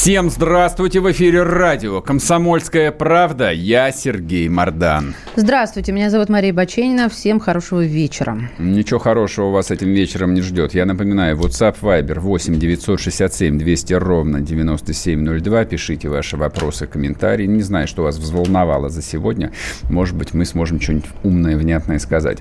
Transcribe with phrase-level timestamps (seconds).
[0.00, 0.98] Всем здравствуйте!
[1.00, 3.50] В эфире радио «Комсомольская правда».
[3.52, 5.14] Я Сергей Мордан.
[5.36, 7.10] Здравствуйте, меня зовут Мария Баченина.
[7.10, 8.48] Всем хорошего вечера.
[8.58, 10.72] Ничего хорошего вас этим вечером не ждет.
[10.72, 15.64] Я напоминаю, WhatsApp Viber 8 967 200 ровно 9702.
[15.66, 17.44] Пишите ваши вопросы, комментарии.
[17.44, 19.52] Не знаю, что вас взволновало за сегодня.
[19.90, 22.38] Может быть, мы сможем что-нибудь умное, внятное сказать.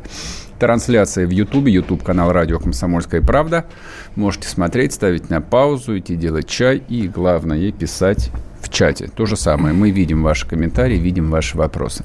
[0.60, 3.66] Трансляция в Ютубе, Ютуб канал Радио Комсомольская правда.
[4.16, 8.30] Можете смотреть, ставить на паузу, идти делать чай и, главное, писать
[8.62, 9.08] в чате.
[9.08, 9.74] То же самое.
[9.74, 12.04] Мы видим ваши комментарии, видим ваши вопросы.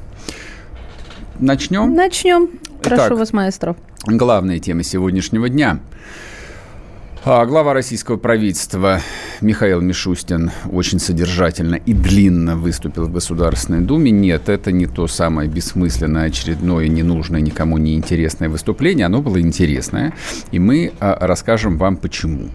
[1.40, 1.94] Начнем?
[1.94, 2.48] Начнем.
[2.80, 3.76] Прошу Итак, вас, маэстро.
[4.06, 5.80] Главная тема сегодняшнего дня.
[7.26, 9.00] А, Глава российского правительства
[9.40, 14.10] Михаил Мишустин очень содержательно и длинно выступил в Государственной Думе.
[14.10, 19.06] Нет, это не то самое бессмысленное, очередное, ненужное, никому не интересное выступление.
[19.06, 20.12] Оно было интересное,
[20.50, 22.50] и мы а, расскажем вам почему.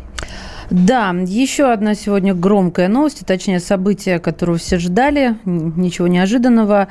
[0.70, 6.89] Да, еще одна сегодня громкая новость, точнее событие, которого все ждали, ничего неожиданного.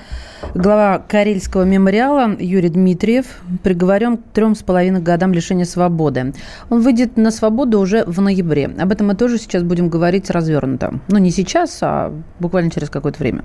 [0.52, 3.26] Глава Карельского мемориала Юрий Дмитриев
[3.62, 6.34] приговорен к трем с половиной годам лишения свободы.
[6.70, 8.66] Он выйдет на свободу уже в ноябре.
[8.66, 10.98] Об этом мы тоже сейчас будем говорить развернуто.
[11.06, 13.44] Ну, не сейчас, а буквально через какое-то время.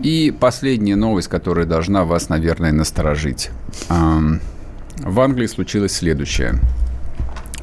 [0.00, 3.50] И последняя новость, которая должна вас, наверное, насторожить.
[3.88, 6.54] В Англии случилось следующее.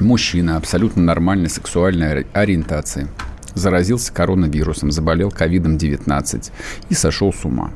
[0.00, 3.08] Мужчина абсолютно нормальной сексуальной ори- ориентации
[3.54, 6.50] заразился коронавирусом, заболел ковидом-19
[6.90, 7.70] и сошел с ума.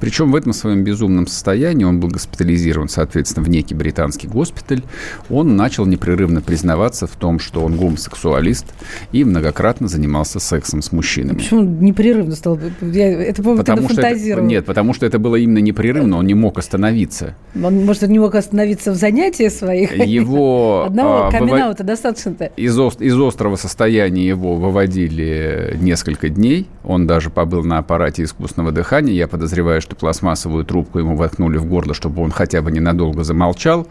[0.00, 4.82] Причем в этом своем безумном состоянии он был госпитализирован, соответственно, в некий британский госпиталь.
[5.28, 8.66] Он начал непрерывно признаваться в том, что он гомосексуалист
[9.12, 11.38] и многократно занимался сексом с мужчинами.
[11.38, 12.58] Почему непрерывно стал?
[12.80, 16.26] Я, это, по-моему, Потому ты что это, нет, потому что это было именно непрерывно, он
[16.26, 17.34] не мог остановиться.
[17.54, 19.96] Он, может, не мог остановиться в занятиях своих?
[19.96, 22.52] Его Одного а, камин достаточно-то.
[22.56, 26.66] из, из острого состояния его выводили несколько дней.
[26.84, 29.14] Он даже побыл на аппарате искусственного дыхания.
[29.14, 29.49] Я подозреваю,
[29.80, 33.86] что пластмассовую трубку ему воткнули в горло, чтобы он хотя бы ненадолго замолчал.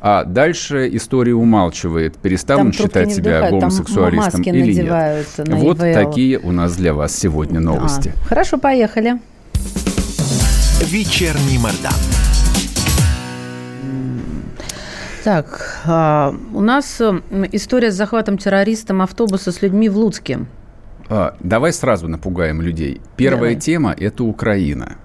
[0.00, 5.26] А дальше история умалчивает, перестал Там он считать себя вдыхают, там гомосексуалистом или нет.
[5.38, 5.94] Вот ИВЛ.
[5.94, 8.12] такие у нас для вас сегодня новости.
[8.14, 9.18] А, хорошо, поехали.
[10.82, 11.92] Вечерний Мордан.
[15.22, 17.00] Так, а, у нас
[17.52, 20.40] история с захватом террористом автобуса с людьми в Луцке.
[21.10, 23.00] А, давай сразу напугаем людей.
[23.16, 23.60] Первая Давай.
[23.60, 24.96] тема– это Украина.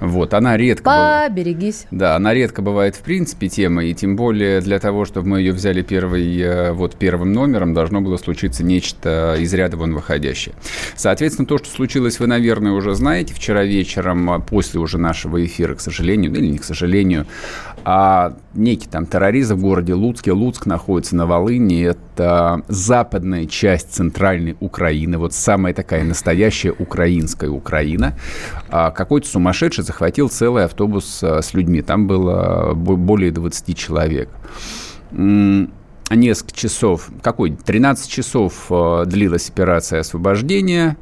[0.00, 1.26] Вот, она редко...
[1.28, 1.86] Поберегись.
[1.90, 5.52] Да, она редко бывает в принципе темой, и тем более для того, чтобы мы ее
[5.52, 10.54] взяли первой, э, вот, первым номером, должно было случиться нечто из ряда вон выходящее.
[10.96, 13.34] Соответственно, то, что случилось, вы, наверное, уже знаете.
[13.34, 17.26] Вчера вечером, а, после уже нашего эфира, к сожалению, ну, или не к сожалению,
[17.84, 20.32] а некий там террорист в городе Луцке.
[20.32, 21.84] Луцк находится на Волыне.
[21.84, 25.18] Это западная часть центральной Украины.
[25.18, 28.18] Вот самая такая настоящая украинская Украина.
[28.68, 31.80] А, Какой-то сумасшедший захватил целый автобус а, с людьми.
[31.82, 34.28] Там было бо- более 20 человек.
[35.12, 40.96] Несколько часов, какой, 13 часов а, длилась операция освобождения.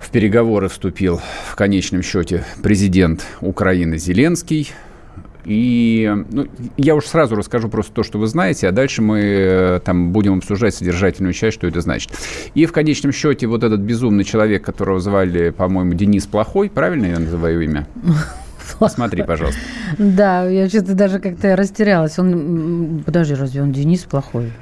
[0.00, 4.70] В переговоры вступил в конечном счете президент Украины Зеленский.
[5.44, 6.46] И ну,
[6.76, 10.38] я уж сразу расскажу просто то, что вы знаете, а дальше мы э, там будем
[10.38, 12.12] обсуждать содержательную часть, что это значит.
[12.54, 17.18] И в конечном счете вот этот безумный человек, которого звали, по-моему, Денис Плохой, правильно я
[17.18, 17.86] называю имя?
[18.88, 19.60] Смотри, пожалуйста.
[19.98, 22.18] Да, я что-то даже как-то растерялась.
[22.18, 24.52] Он, подожди, разве он Денис плохой?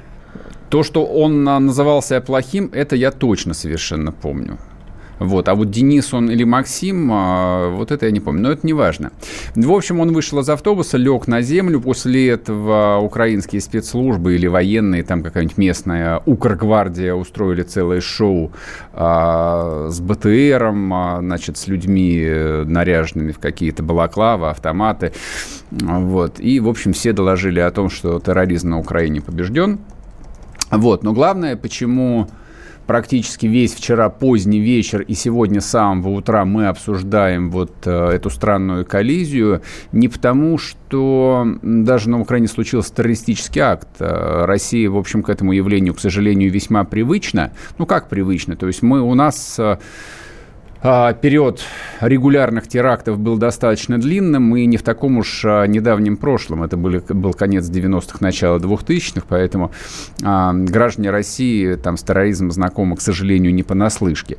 [0.69, 4.57] То, что он а, назывался плохим, это я точно совершенно помню.
[5.19, 5.49] Вот.
[5.49, 8.73] А вот Денис он или Максим, а, вот это я не помню, но это не
[8.73, 9.11] важно.
[9.55, 11.81] В общем, он вышел из автобуса, лег на землю.
[11.81, 18.51] После этого украинские спецслужбы или военные, там какая-нибудь местная Укргвардия устроили целое шоу
[18.93, 25.13] а, с БТРом, а, значит, с людьми э, наряженными в какие-то балаклавы, автоматы.
[25.71, 26.39] Вот.
[26.39, 29.79] И, в общем, все доложили о том, что терроризм на Украине побежден.
[30.71, 32.27] Вот, но главное, почему
[32.89, 38.31] практически весь вчера поздний вечер и сегодня с самого утра мы обсуждаем вот э, эту
[38.31, 43.89] странную коллизию не потому, что даже на Украине случился террористический акт.
[43.99, 47.51] Э, Россия, в общем, к этому явлению, к сожалению, весьма привычна.
[47.77, 48.55] Ну, как привычно?
[48.55, 49.79] То есть мы у нас э, а,
[50.81, 51.61] период
[51.99, 56.63] регулярных терактов был достаточно длинным и не в таком уж а, недавнем прошлом.
[56.63, 59.71] Это были, был конец 90-х, начало 2000-х, поэтому
[60.23, 64.37] а, граждане России там с терроризмом знакомы, к сожалению, не понаслышке.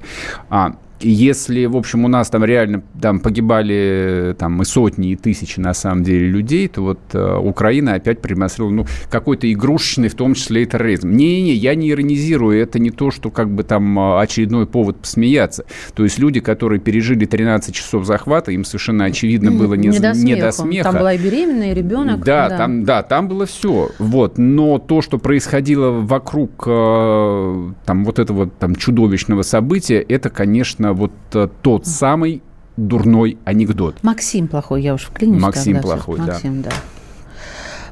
[0.48, 5.58] А, если, в общем, у нас там реально там погибали там и сотни, и тысячи,
[5.60, 10.34] на самом деле, людей, то вот э, Украина опять продемонстрировала, ну, какой-то игрушечный, в том
[10.34, 11.10] числе и терроризм.
[11.10, 15.64] Не-не-не, я не иронизирую, это не то, что как бы там э, очередной повод посмеяться.
[15.94, 20.14] То есть люди, которые пережили 13 часов захвата, им совершенно очевидно было не, не, до,
[20.14, 20.26] смеху.
[20.26, 20.90] не до смеха.
[20.90, 22.24] Там была и беременная, и ребенок.
[22.24, 22.56] Да, да.
[22.56, 23.90] Там, да, там было все.
[23.98, 24.38] Вот.
[24.38, 31.12] Но то, что происходило вокруг э, там вот этого там чудовищного события, это, конечно, вот
[31.34, 32.42] э, тот самый
[32.76, 33.96] дурной анекдот.
[34.02, 35.42] Максим плохой, я уж вклинюсь.
[35.42, 36.26] Максим тогда, плохой, да.
[36.26, 36.70] Максим, да.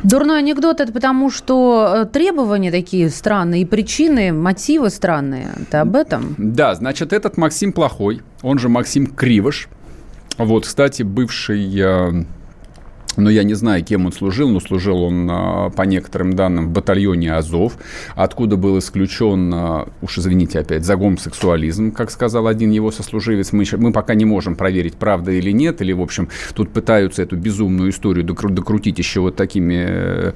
[0.02, 5.48] Дурной анекдот это потому, что э, требования такие странные, и причины, мотивы странные.
[5.60, 6.34] Это об этом?
[6.38, 9.68] Да, значит, этот Максим плохой, он же Максим Кривош.
[10.36, 12.24] Вот, кстати, бывший э,
[13.18, 16.70] но я не знаю, кем он служил, но служил он, а, по некоторым данным, в
[16.70, 17.76] батальоне Азов,
[18.14, 23.52] откуда был исключен, а, уж извините опять, за гомосексуализм, как сказал один его сослуживец.
[23.52, 27.36] Мы, мы пока не можем проверить, правда или нет, или, в общем, тут пытаются эту
[27.36, 30.32] безумную историю докрутить еще вот такими э,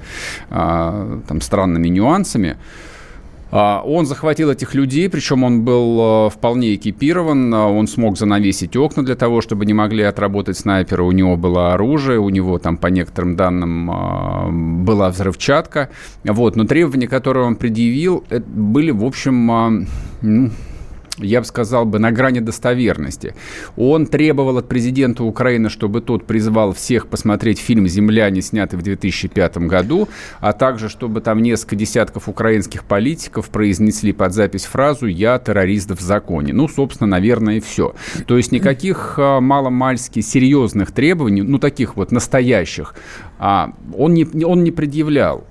[0.50, 2.56] а, там странными нюансами.
[3.52, 8.76] А, он захватил этих людей, причем он был а, вполне экипирован, а, он смог занавесить
[8.76, 12.78] окна для того, чтобы не могли отработать снайперы, у него было оружие, у него там,
[12.78, 15.90] по некоторым данным, была взрывчатка,
[16.24, 19.86] вот, но требования, которые он предъявил, были, в общем,
[20.22, 20.50] ну,
[21.22, 23.34] я бы сказал бы, на грани достоверности.
[23.76, 29.58] Он требовал от президента Украины, чтобы тот призвал всех посмотреть фильм «Земляне», снятый в 2005
[29.58, 30.08] году,
[30.40, 36.00] а также, чтобы там несколько десятков украинских политиков произнесли под запись фразу «Я террорист в
[36.00, 36.52] законе».
[36.52, 37.94] Ну, собственно, наверное, и все.
[38.26, 42.94] То есть никаких а, маломальски серьезных требований, ну, таких вот настоящих,
[43.38, 45.44] а, он не, он не предъявлял.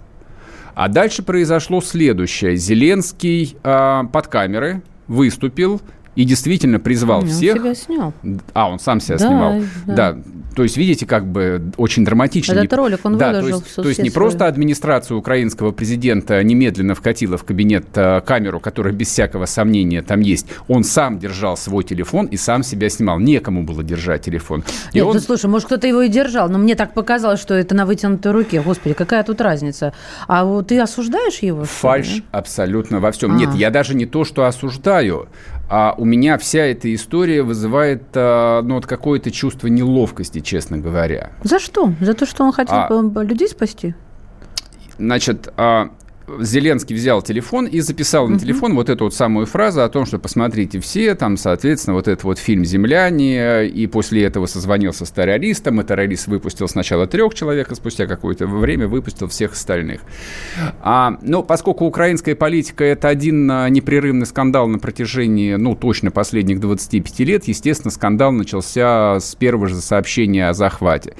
[0.74, 2.56] А дальше произошло следующее.
[2.56, 5.82] Зеленский э, под камеры выступил
[6.16, 7.56] и действительно призвал он всех.
[7.56, 8.14] Он себя снял.
[8.54, 9.62] А, он сам себя да, снимал.
[9.86, 10.14] Да.
[10.14, 10.22] да.
[10.56, 12.54] То есть, видите, как бы очень драматично.
[12.54, 16.96] Этот ролик он да, выложил то есть, то есть не просто администрация украинского президента немедленно
[16.96, 20.48] вкатила в кабинет э, камеру, которая без всякого сомнения там есть.
[20.68, 23.20] Он сам держал свой телефон и сам себя снимал.
[23.20, 24.64] Некому было держать телефон.
[24.94, 25.16] И Нет, он...
[25.16, 28.32] ну слушай, может, кто-то его и держал, но мне так показалось, что это на вытянутой
[28.32, 28.62] руке.
[28.62, 29.94] Господи, какая тут разница?
[30.28, 31.64] А вот ты осуждаешь его?
[31.64, 33.34] Фальш абсолютно во всем.
[33.34, 33.36] А.
[33.36, 35.28] Нет, я даже не то, что осуждаю.
[35.74, 41.32] А у меня вся эта история вызывает а, ну, вот какое-то чувство неловкости, честно говоря.
[41.46, 41.94] За что?
[42.02, 43.96] За то, что он хотел а, людей спасти?
[44.98, 45.92] Значит, а,
[46.40, 50.20] Зеленский взял телефон и записал на телефон вот эту вот самую фразу о том, что
[50.20, 55.82] посмотрите все, там, соответственно, вот этот вот фильм «Земляне», и после этого созвонился с террористом,
[55.82, 60.02] и террорист выпустил сначала трех человек, а спустя какое-то время выпустил всех остальных.
[60.82, 66.60] А, ну, поскольку украинская политика– это один а, непрерывный скандал на протяжении, ну, точно последних
[66.60, 71.14] 25 лет, естественно, скандал начался с первого же сообщения о захвате.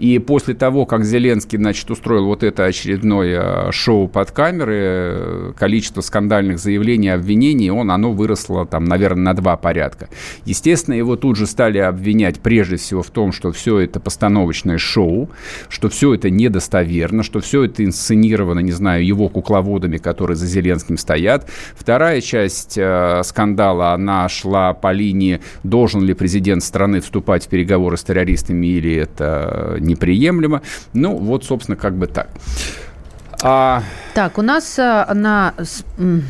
[0.00, 6.58] И после того, как Зеленский, значит, устроил вот это очередное шоу под камеры, количество скандальных
[6.58, 10.08] заявлений обвинений, он, оно выросло, там, наверное, на два порядка.
[10.46, 15.28] Естественно, его тут же стали обвинять прежде всего в том, что все это постановочное шоу,
[15.68, 20.96] что все это недостоверно, что все это инсценировано, не знаю, его кукловодами, которые за Зеленским
[20.96, 21.46] стоят.
[21.74, 27.98] Вторая часть э, скандала, она шла по линии, должен ли президент страны вступать в переговоры
[27.98, 30.62] с террористами или это неприемлемо.
[30.94, 32.28] Ну, вот, собственно, как бы так.
[33.42, 33.82] А...
[34.14, 35.54] Так, у нас а, на...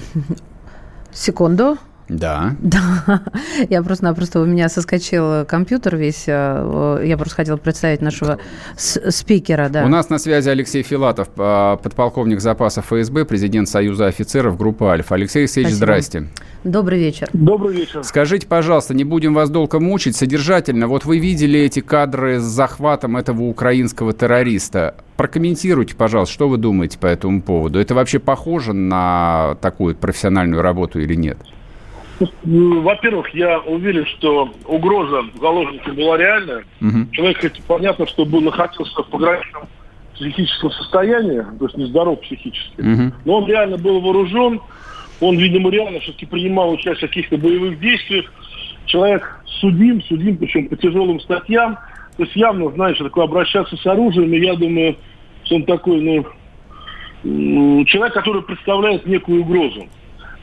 [1.13, 1.79] Секунду.
[2.11, 2.57] Да.
[2.71, 3.23] Да.
[3.69, 6.25] Я просто-напросто, у меня соскочил компьютер весь.
[6.27, 8.39] Э, я просто хотела представить нашего
[8.77, 9.85] спикера, да.
[9.85, 15.15] У нас на связи Алексей Филатов, а, подполковник запаса ФСБ, президент Союза офицеров группы Альфа.
[15.17, 15.87] Алексей Алексеевич, Спасибо.
[15.87, 16.29] здрасте.
[16.65, 17.29] Добрый вечер.
[17.33, 18.05] Добрый вечер.
[18.05, 20.89] Скажите, пожалуйста, не будем вас долго мучить, содержательно.
[20.89, 24.95] Вот вы видели эти кадры с захватом этого украинского террориста.
[25.17, 27.81] Прокомментируйте, пожалуйста, что вы думаете по этому поводу.
[27.81, 31.39] Это вообще похоже на такую профессиональную работу или нет?
[32.45, 36.65] Во-первых, я уверен, что угроза заложника была реальная.
[36.81, 37.13] Угу.
[37.13, 39.63] Человек, понятно, что был находился в пограничном
[40.15, 42.81] психическом состоянии, то есть нездоров психически.
[42.81, 43.15] Угу.
[43.25, 44.61] Но он реально был вооружен.
[45.21, 48.33] Он, видимо, реально все-таки принимал участие в каких-то боевых действиях.
[48.87, 51.79] Человек судим, судим, причем по тяжелым статьям.
[52.17, 54.97] То есть явно, знаешь, такое обращаться с оружием, и я думаю,
[55.45, 56.01] что он такой,
[57.23, 59.87] ну, человек, который представляет некую угрозу.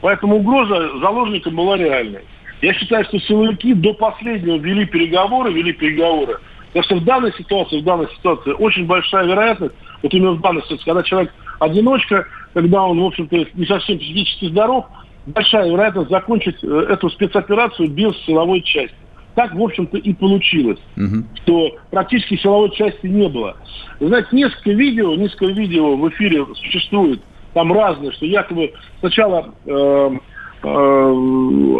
[0.00, 2.20] Поэтому угроза заложникам была реальной.
[2.60, 6.38] Я считаю, что силовики до последнего вели переговоры, вели переговоры.
[6.68, 10.62] Потому что в данной ситуации, в данной ситуации очень большая вероятность, вот именно в данной
[10.62, 14.86] ситуации, когда человек одиночка, когда он, в общем-то, не совсем физически здоров,
[15.26, 18.94] большая вероятность закончить э, эту спецоперацию без силовой части.
[19.34, 21.24] Так, в общем-то, и получилось, угу.
[21.42, 23.56] что практически силовой части не было.
[24.00, 27.20] Вы знаете, несколько видео, несколько видео в эфире существует,
[27.54, 30.68] там разные, что якобы сначала э, э,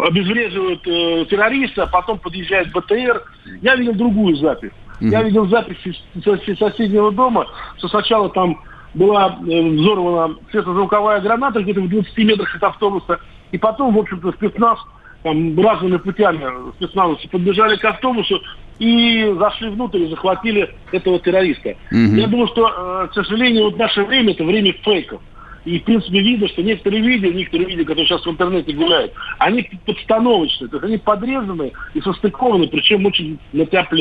[0.07, 3.23] обезвреживают э, террориста, а потом подъезжает БТР.
[3.61, 4.71] Я видел другую запись.
[4.99, 5.09] Mm-hmm.
[5.09, 7.47] Я видел запись из соседнего дома,
[7.77, 8.61] что сначала там
[8.93, 13.19] была э, взорвана светозвуковая граната где-то в 20 метрах от автобуса,
[13.51, 14.79] и потом, в общем-то, спецназ
[15.23, 18.41] там, разными путями спецназовцы подбежали к автобусу
[18.79, 21.69] и зашли внутрь и захватили этого террориста.
[21.69, 22.19] Mm-hmm.
[22.19, 25.21] Я думаю, что, э, к сожалению, вот наше время это время фейков.
[25.65, 29.69] И, в принципе, видно, что некоторые видео, некоторые видео, которые сейчас в интернете гуляют, они
[29.85, 33.93] подстановочные, то есть они подрезаны и состыкованы, причем очень на тяп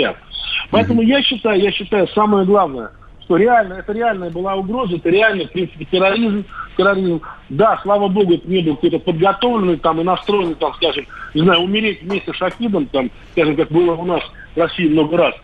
[0.71, 1.07] Поэтому mm-hmm.
[1.07, 2.91] я считаю, я считаю, самое главное,
[3.29, 6.47] что реально, это реальная была угроза, это реально, в принципе, терроризм,
[6.79, 7.21] терроризм.
[7.51, 11.61] Да, слава богу, это не был какой-то подготовленный там и настроенный, там, скажем, не знаю,
[11.61, 14.23] умереть вместе с Шахидом, там, скажем, как было у нас
[14.55, 15.35] в России много раз,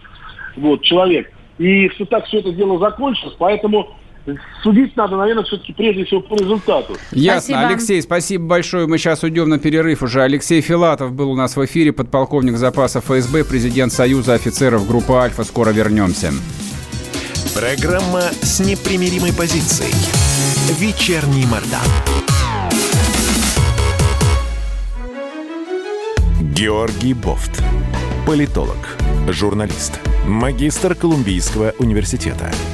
[0.57, 1.31] вот, человек.
[1.59, 3.95] И что так все это дело закончилось, поэтому
[4.63, 6.97] судить надо, наверное, все-таки прежде всего по результату.
[7.13, 7.41] Ясно.
[7.41, 7.69] Спасибо.
[7.69, 8.87] Алексей, спасибо большое.
[8.87, 10.23] Мы сейчас уйдем на перерыв уже.
[10.23, 15.45] Алексей Филатов был у нас в эфире, подполковник запаса ФСБ, президент Союза офицеров группы «Альфа».
[15.45, 16.33] Скоро вернемся.
[17.55, 19.95] Программа с непримиримой позицией.
[20.79, 21.81] Вечерний Мордан.
[26.41, 27.63] Георгий Бофт.
[28.27, 28.97] Политолог,
[29.29, 32.51] журналист, магистр Колумбийского университета–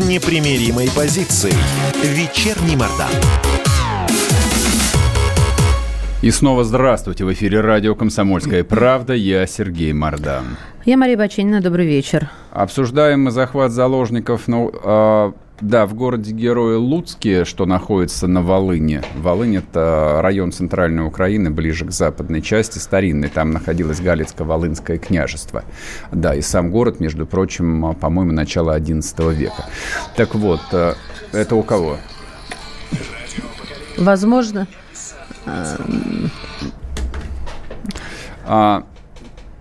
[0.00, 1.54] непримиримой позицией.
[2.02, 3.10] Вечерний Мордан.
[6.22, 7.24] И снова здравствуйте.
[7.24, 9.14] В эфире радио «Комсомольская правда».
[9.14, 10.58] Я Сергей Мордан.
[10.84, 11.62] Я Мария Баченина.
[11.62, 12.28] Добрый вечер.
[12.50, 14.46] Обсуждаем мы захват заложников.
[14.46, 19.02] Ну, э, да, в городе Герои Луцке, что находится на Волыне.
[19.16, 23.30] Волынь– это район центральной Украины, ближе к западной части, старинный.
[23.30, 25.64] Там находилось Галицко-Волынское княжество.
[26.12, 29.64] Да, и сам город, между прочим, по-моему, начало XI века.
[30.16, 30.92] Так вот, э,
[31.32, 31.96] это у кого?
[33.96, 34.66] Возможно.
[38.44, 38.84] А,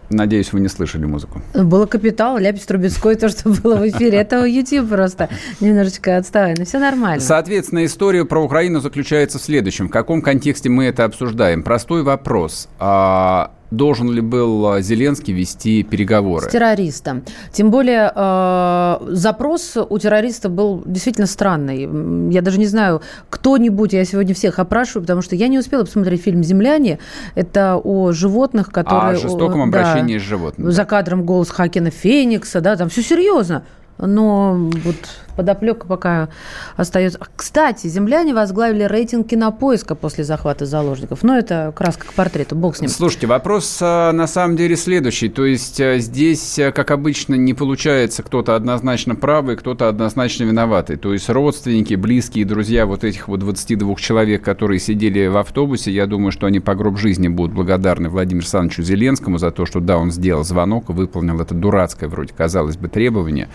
[0.10, 1.42] Надеюсь, вы не слышали музыку.
[1.54, 4.18] Было «Капитал», «Ляпис Трубецкой», то, что было в эфире.
[4.18, 7.22] Это YouTube просто немножечко отставай, но все нормально.
[7.22, 9.88] Соответственно, история про Украину заключается в следующем.
[9.88, 11.62] В каком контексте мы это обсуждаем?
[11.62, 12.70] Простой вопрос.
[12.80, 16.48] А должен ли был э, Зеленский вести переговоры?
[16.48, 17.24] С террористом.
[17.52, 21.90] Тем более э, запрос у террориста был действительно странный.
[22.32, 26.24] Я даже не знаю, кто-нибудь, я сегодня всех опрашиваю, потому что я не успела посмотреть
[26.24, 27.00] фильм «Земляне».
[27.36, 29.18] Это о животных, которые...
[29.18, 30.70] О жестоком обращении да, с животными.
[30.72, 33.64] За кадром голос Хакена Феникса, да, там все серьезно.
[33.98, 34.96] Но вот
[35.40, 36.28] подоплека пока
[36.76, 37.18] остается.
[37.34, 41.24] Кстати, земляне возглавили рейтинг кинопоиска после захвата заложников.
[41.24, 42.90] Но это краска к портрету, бог с ним.
[42.90, 45.30] Слушайте, вопрос а, на самом деле следующий.
[45.30, 50.98] То есть а, здесь, а, как обычно, не получается кто-то однозначно правый, кто-то однозначно виноватый.
[50.98, 56.06] То есть родственники, близкие, друзья вот этих вот 22 человек, которые сидели в автобусе, я
[56.06, 59.98] думаю, что они по гроб жизни будут благодарны Владимиру Александровичу Зеленскому за то, что да,
[59.98, 63.48] он сделал звонок и выполнил это дурацкое, вроде казалось бы, требование.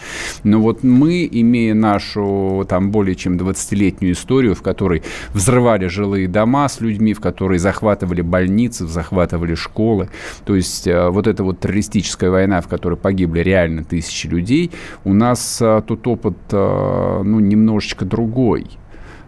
[0.45, 5.03] Но вот мы, имея нашу там более чем 20-летнюю историю, в которой
[5.33, 10.09] взрывали жилые дома с людьми, в которой захватывали больницы, захватывали школы.
[10.45, 14.71] То есть э, вот эта вот террористическая война, в которой погибли реально тысячи людей,
[15.05, 18.67] у нас э, тут опыт, э, ну, немножечко другой.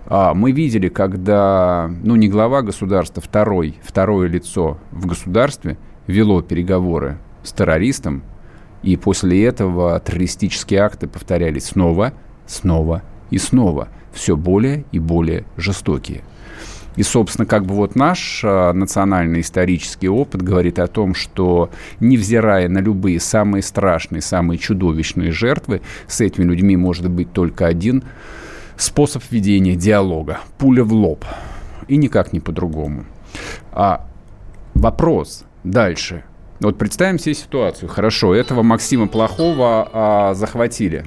[0.08, 7.18] А, мы видели, когда, ну, не глава государства, второй, второе лицо в государстве вело переговоры
[7.42, 8.22] с террористом,
[8.82, 12.12] и после этого террористические акты повторялись снова,
[12.46, 16.22] снова и снова, все более и более жестокие.
[16.96, 22.68] И, собственно, как бы вот наш а, национальный исторический опыт говорит о том, что, невзирая
[22.68, 28.02] на любые самые страшные, самые чудовищные жертвы, с этими людьми может быть только один
[28.78, 30.40] способ ведения диалога.
[30.58, 31.24] Пуля в лоб.
[31.86, 33.04] И никак не по-другому.
[33.72, 34.06] А
[34.74, 36.24] вопрос дальше.
[36.60, 37.90] Вот представим себе ситуацию.
[37.90, 41.04] Хорошо, этого Максима Плохого а, захватили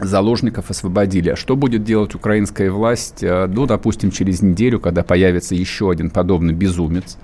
[0.00, 1.30] заложников освободили.
[1.30, 6.10] А что будет делать украинская власть, э, ну, допустим, через неделю, когда появится еще один
[6.10, 7.16] подобный безумец,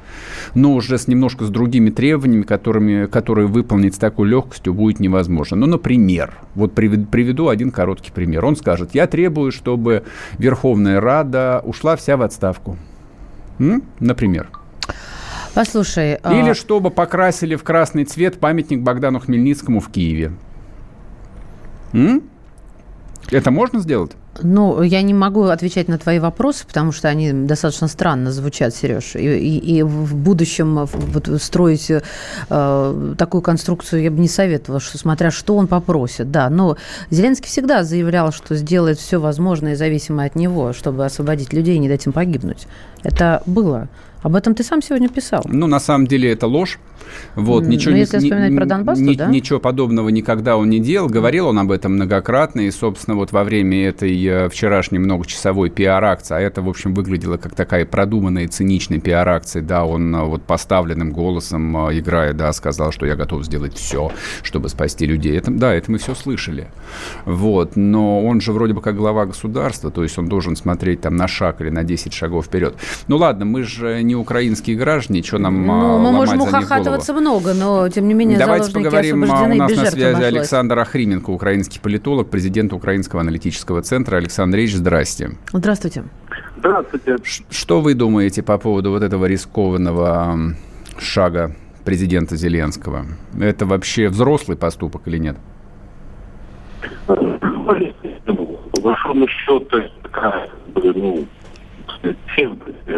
[0.54, 5.56] но уже с немножко с другими требованиями, которыми, которые выполнить с такой легкостью будет невозможно.
[5.56, 8.44] Ну, например, вот приведу один короткий пример.
[8.44, 10.04] Он скажет, я требую, чтобы
[10.38, 12.78] Верховная Рада ушла вся в отставку.
[13.58, 13.82] М?
[14.00, 14.48] Например.
[15.54, 16.14] Послушай.
[16.22, 16.54] А Или а...
[16.54, 20.32] чтобы покрасили в красный цвет памятник Богдану Хмельницкому в Киеве.
[21.92, 22.22] М?
[23.30, 24.12] Это можно сделать?
[24.42, 29.14] Ну, я не могу отвечать на твои вопросы, потому что они достаточно странно звучат, Сереж.
[29.14, 34.98] И, и, и в будущем вот, строить э, такую конструкцию я бы не советовала, что,
[34.98, 36.30] смотря что он попросит.
[36.30, 36.76] Да, но
[37.10, 41.88] Зеленский всегда заявлял, что сделает все возможное зависимое от него, чтобы освободить людей и не
[41.88, 42.66] дать им погибнуть.
[43.02, 43.88] Это было.
[44.22, 45.42] Об этом ты сам сегодня писал.
[45.44, 46.78] Ну, на самом деле, это ложь.
[47.34, 49.26] Вот, ничего, ну, если ни, вспоминать про Донбасс, ни, да?
[49.26, 51.08] Ничего подобного никогда он не делал.
[51.08, 52.60] Говорил он об этом многократно.
[52.60, 57.36] И, собственно, вот во время этой э, вчерашней многочасовой пиар-акции, а это, в общем, выглядело
[57.36, 62.92] как такая продуманная, циничная пиар-акция, да, он э, вот поставленным голосом, э, играя, да, сказал,
[62.92, 65.36] что я готов сделать все, чтобы спасти людей.
[65.36, 66.68] Это, да, это мы все слышали.
[67.24, 71.16] Вот, но он же вроде бы как глава государства, то есть он должен смотреть там
[71.16, 72.76] на шаг или на 10 шагов вперед.
[73.08, 77.88] Ну ладно, мы же не украинские граждане, что нам ну, мы можем ухахатываться много, но
[77.88, 80.24] тем не менее Давайте поговорим, а, у нас на связи обошлось.
[80.24, 84.16] Александр Ахрименко, украинский политолог, президент Украинского аналитического центра.
[84.16, 85.32] Александр Ильич, здрасте.
[85.52, 86.04] Здравствуйте.
[86.58, 87.16] Здравствуйте.
[87.50, 90.54] Что вы думаете по поводу вот этого рискованного
[90.98, 91.54] шага
[91.84, 93.06] президента Зеленского?
[93.38, 95.36] Это вообще взрослый поступок или нет?
[97.06, 101.26] По большому счету, такая, ну,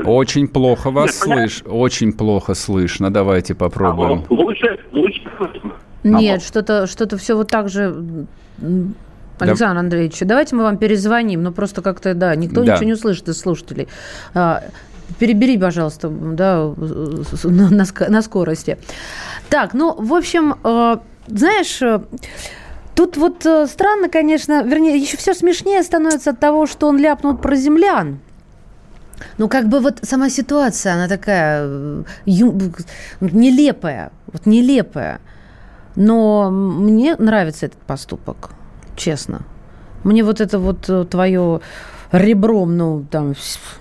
[0.05, 1.71] очень плохо вас слышно.
[1.71, 3.13] Очень плохо слышно.
[3.13, 4.25] Давайте попробуем.
[4.29, 5.23] А, лучше, лучше
[6.03, 8.27] Нет, что-то что все вот так же
[9.39, 9.81] Александр да.
[9.81, 11.43] Андреевич, давайте мы вам перезвоним.
[11.43, 12.73] Ну, просто как-то, да, никто да.
[12.73, 13.89] ничего не услышит из слушателей.
[14.33, 14.63] А,
[15.19, 18.79] перебери, пожалуйста, да, на, на, на скорости.
[19.51, 22.01] Так, ну, в общем, э, знаешь, э,
[22.95, 27.37] тут вот э, странно, конечно, вернее, еще все смешнее становится от того, что он ляпнул
[27.37, 28.19] про землян.
[29.39, 32.73] Ну, как бы вот сама ситуация, она такая э, ю,
[33.21, 35.21] нелепая, вот нелепая.
[35.97, 38.51] Но мне нравится этот поступок,
[38.97, 39.43] честно.
[40.03, 41.61] Мне вот это вот э, твое
[42.15, 43.35] ребром, ну, там,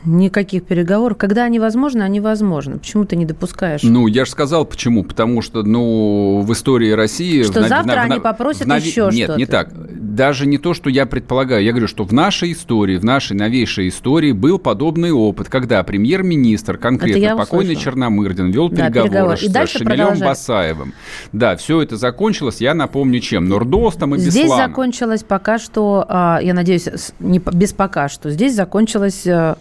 [0.06, 1.18] никаких переговоров.
[1.18, 2.80] Когда они возможны, они возможны.
[2.80, 3.82] Почему ты не допускаешь?
[3.84, 5.04] Ну, я же сказал, почему.
[5.04, 7.44] Потому что, ну, в истории России...
[7.44, 9.40] Что в, завтра в, они попросят в, еще Нет, что-то.
[9.40, 9.70] не так.
[10.14, 11.64] Даже не то, что я предполагаю.
[11.64, 16.78] Я говорю, что в нашей истории, в нашей новейшей истории был подобный опыт, когда премьер-министр,
[16.78, 17.94] конкретно покойный услышала.
[17.94, 19.68] Черномырдин, вел да, переговоры, переговоры.
[19.68, 20.94] с Шамилем Басаевым.
[21.32, 23.46] Да, все это закончилось, я напомню, чем?
[23.46, 24.32] Нурдостом и Бесланом.
[24.32, 26.88] Здесь закончилось пока что, а, я надеюсь,
[27.20, 29.56] не без пока что, что здесь закончилось э,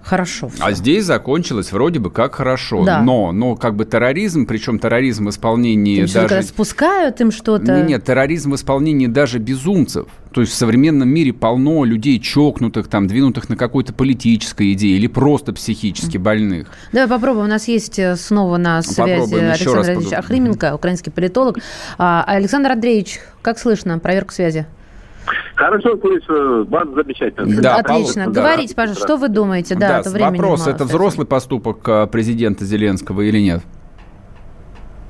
[0.00, 0.48] хорошо.
[0.48, 0.62] Все.
[0.62, 2.84] А здесь закончилось вроде бы как хорошо.
[2.84, 3.02] Да.
[3.02, 6.44] Но, но как бы терроризм, причем терроризм в исполнении Ты даже...
[6.44, 7.78] Спускают им что-то?
[7.78, 10.06] Нет, нет, терроризм в исполнении даже безумцев.
[10.30, 15.08] То есть в современном мире полно людей чокнутых, там, двинутых на какой-то политической идее или
[15.08, 16.68] просто психически больных.
[16.92, 17.46] Давай попробуем.
[17.46, 21.58] У нас есть э, снова на связи попробуем Александр Андреевич Ахрименко, украинский политолог.
[21.98, 23.98] А, Александр Андреевич, как слышно?
[23.98, 24.66] Проверка связи.
[25.54, 27.60] Хорошо слышу, база замечательно.
[27.60, 28.26] Да, Отлично.
[28.26, 28.40] Да.
[28.40, 29.74] Говорите, пожалуйста, что вы думаете?
[29.74, 33.62] Да, да это вопрос, это взрослый поступок а, президента Зеленского или нет?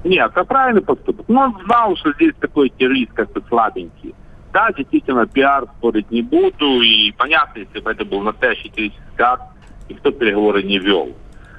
[0.05, 1.26] Нет, это правильный поступок.
[1.29, 4.14] Но он знал, что здесь такой террорист как бы слабенький.
[4.52, 6.81] Да, действительно, пиар спорить не буду.
[6.81, 9.42] И понятно, если бы это был настоящий террористический акт,
[9.88, 11.12] никто переговоры не вел.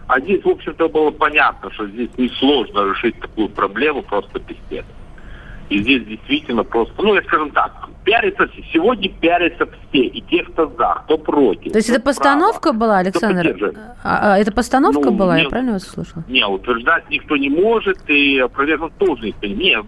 [0.07, 4.85] А здесь, в общем-то, было понятно, что здесь несложно решить такую проблему просто беседой.
[5.69, 10.67] И здесь действительно просто, ну, я скажем так, пиарится, сегодня пиарятся все, и те, кто
[10.77, 11.73] за, кто против.
[11.73, 13.73] То есть это постановка право, была, Александр?
[14.03, 16.23] А, а, это постановка ну, была, не, я правильно вас слышала?
[16.29, 19.85] Не, утверждать никто не может, и опровергнуть тоже никто не Нет,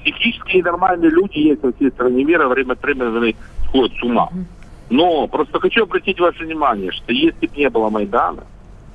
[0.00, 3.34] психически нормальные люди есть во всей стране мира, время от времени
[3.66, 4.28] сходят с ума.
[4.90, 8.44] Но просто хочу обратить ваше внимание, что если бы не было Майдана,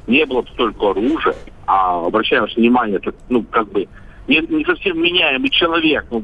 [0.08, 3.88] не было бы столько оружия, а обращаю ваше внимание, ну, как бы,
[4.28, 6.24] не, не совсем меняемый человек ну,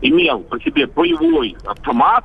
[0.00, 2.24] имел по себе боевой автомат,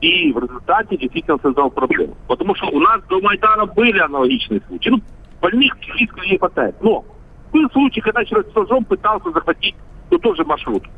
[0.00, 2.16] и в результате действительно создал проблему.
[2.26, 4.90] Потому что у нас до Майдана были аналогичные случаи.
[4.90, 5.00] Ну,
[5.40, 6.74] больных психически не хватает.
[6.80, 7.04] Но
[7.52, 9.74] был случай, когда человек с ножом пытался захватить
[10.10, 10.90] ну, тоже маршрутку.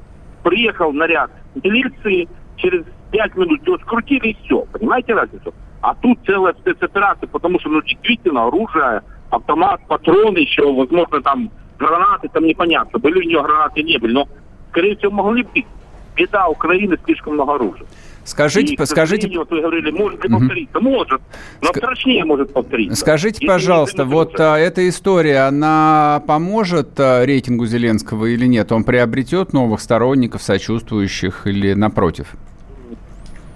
[0.45, 1.31] Приехал наряд
[1.63, 4.65] милиции, через пять минут его скрутили и все.
[4.73, 5.53] Понимаете разницу?
[5.81, 11.51] А тут целая спецоперация, потому что, ну, действительно, оружие, автомат, патроны еще, возможно, там
[11.87, 14.29] гранаты, там непонятно, были у нее гранаты, не были, но,
[14.71, 15.67] скорее всего, могли быть.
[16.15, 17.87] Беда Украины, слишком много оружия.
[18.25, 19.29] Скажите, и, скажите...
[19.37, 20.41] Вот вы говорили, может ли угу.
[20.41, 20.81] повториться?
[20.81, 21.23] Может,
[21.61, 21.77] но Ск...
[21.79, 22.97] страшнее может повториться.
[22.97, 28.71] Скажите, пожалуйста, вот а, эта история, она поможет а, рейтингу Зеленского или нет?
[28.71, 32.29] Он приобретет новых сторонников, сочувствующих или напротив?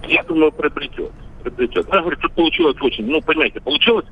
[0.07, 1.11] Я думаю, приобретет.
[1.43, 1.87] приобретет.
[1.91, 4.05] Я говорю, тут получилось очень, ну, понимаете, получилось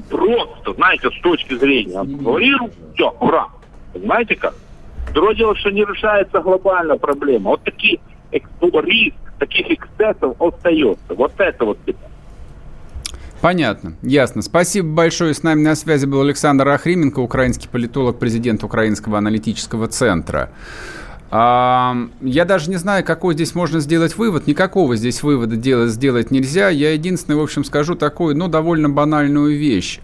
[0.00, 2.02] просто, знаете, с точки зрения.
[2.02, 3.48] Говорил, все, ура.
[3.92, 4.54] Понимаете как?
[5.12, 7.50] Другое дело, что не решается глобальная проблема.
[7.50, 8.00] Вот такие
[8.32, 11.14] риск таких эксцессов остается.
[11.14, 11.98] Вот это вот беда.
[13.40, 14.42] Понятно, ясно.
[14.42, 15.34] Спасибо большое.
[15.34, 20.50] С нами на связи был Александр Ахрименко, украинский политолог, президент Украинского аналитического центра.
[21.30, 24.46] Я даже не знаю, какой здесь можно сделать вывод.
[24.46, 26.68] Никакого здесь вывода делать, сделать нельзя.
[26.68, 30.00] Я единственное, в общем, скажу такую, ну, довольно банальную вещь.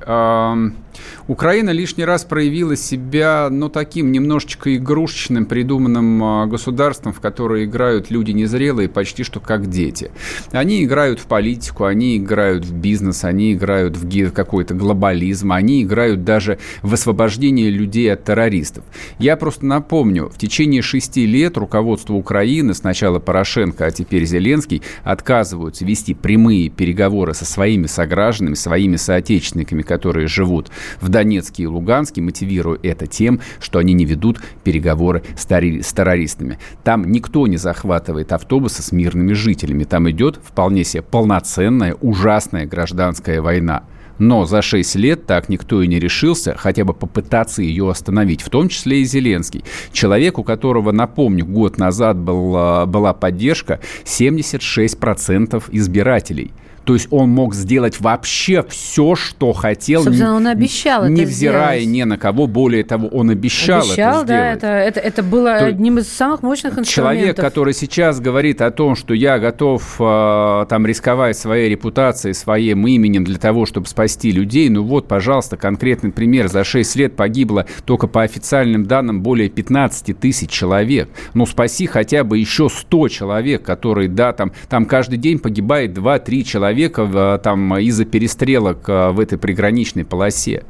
[1.26, 8.10] Украина лишний раз проявила себя, ну, таким немножечко игрушечным, придуманным а, государством, в которое играют
[8.10, 10.10] люди незрелые, почти что как дети.
[10.50, 16.24] Они играют в политику, они играют в бизнес, они играют в какой-то глобализм, они играют
[16.24, 18.84] даже в освобождение людей от террористов.
[19.18, 25.84] Я просто напомню, в течение шести лет руководство Украины, сначала Порошенко, а теперь Зеленский, отказываются
[25.84, 32.78] вести прямые переговоры со своими согражданами, своими соотечественниками, которые живут в Донецке и Луганске, мотивируя
[32.82, 36.58] это тем, что они не ведут переговоры с, с террористами.
[36.84, 39.84] Там никто не захватывает автобусы с мирными жителями.
[39.84, 43.84] Там идет вполне себе полноценная, ужасная гражданская война.
[44.18, 48.50] Но за 6 лет так никто и не решился хотя бы попытаться ее остановить, в
[48.50, 49.64] том числе и Зеленский.
[49.92, 56.52] Человек, у которого, напомню, год назад была, была поддержка 76% избирателей–
[56.84, 60.02] то есть он мог сделать вообще все, что хотел.
[60.02, 61.94] Собственно, он обещал не, это Невзирая сделать.
[61.94, 62.46] ни на кого.
[62.46, 64.56] Более того, он обещал, обещал это да, сделать.
[64.58, 66.94] Это, это, это было То одним из самых мощных инструментов.
[66.94, 72.86] Человек, который сейчас говорит о том, что я готов э, там рисковать своей репутацией, своим
[72.86, 76.48] именем для того, чтобы спасти людей, ну вот, пожалуйста, конкретный пример.
[76.48, 81.08] За 6 лет погибло только по официальным данным более 15 тысяч человек.
[81.34, 86.42] Ну спаси хотя бы еще 100 человек, которые, да, там, там каждый день погибает 2-3
[86.42, 90.64] человека человека э, там из-за перестрелок э, в этой приграничной полосе.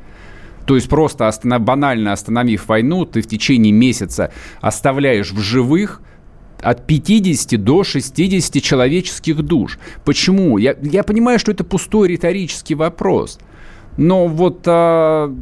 [0.67, 6.01] То есть просто останов, банально остановив войну, ты в течение месяца оставляешь в живых
[6.61, 9.79] от 50 до 60 человеческих душ.
[10.05, 10.59] Почему?
[10.59, 13.38] Я, я понимаю, что это пустой риторический вопрос.
[13.97, 15.35] Но вот, а,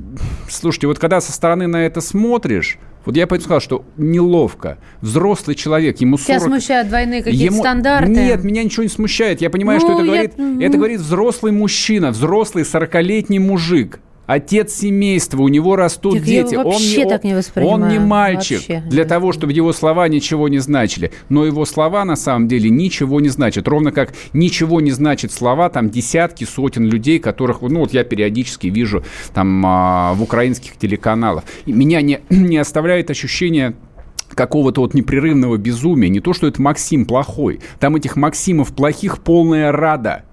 [0.49, 2.79] слушайте, вот когда со стороны на это смотришь,
[3.11, 4.79] вот я поэтому сказал, что неловко.
[5.01, 6.27] Взрослый человек, ему 40...
[6.27, 7.62] Тебя смущают двойные какие-то ему...
[7.62, 8.11] стандарты?
[8.12, 9.40] Нет, меня ничего не смущает.
[9.40, 10.07] Я понимаю, ну, что это я...
[10.07, 10.62] говорит...
[10.62, 16.55] Это говорит взрослый мужчина, взрослый 40-летний мужик отец семейства, у него растут так дети.
[16.55, 18.83] он не, так не он не мальчик вообще.
[18.88, 21.11] для того, чтобы его слова ничего не значили.
[21.29, 23.66] Но его слова на самом деле ничего не значат.
[23.66, 28.69] Ровно как ничего не значит слова там десятки, сотен людей, которых, ну вот я периодически
[28.69, 29.03] вижу
[29.35, 31.43] там а, в украинских телеканалах.
[31.66, 33.75] И меня не, не оставляет ощущение
[34.33, 36.09] какого-то вот непрерывного безумия.
[36.09, 37.59] Не то, что это Максим плохой.
[37.81, 40.25] Там этих Максимов плохих полная рада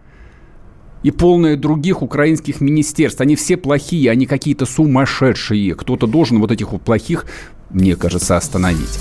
[1.08, 3.22] и полное других украинских министерств.
[3.22, 5.74] Они все плохие, они какие-то сумасшедшие.
[5.74, 7.26] Кто-то должен вот этих вот плохих,
[7.70, 9.00] мне кажется, остановить.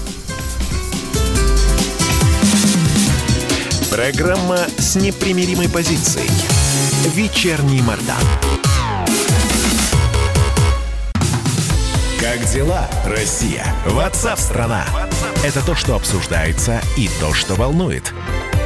[3.90, 6.30] Программа с непримиримой позицией.
[7.12, 8.22] Вечерний Мордан.
[12.20, 13.66] Как дела, Россия?
[13.84, 14.84] Ватсап-страна!
[15.44, 18.14] Это то, что обсуждается и то, что волнует.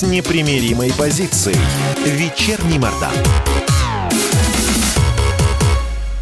[0.00, 1.58] с непримиримой позицией.
[2.06, 3.12] Вечерний Мордан.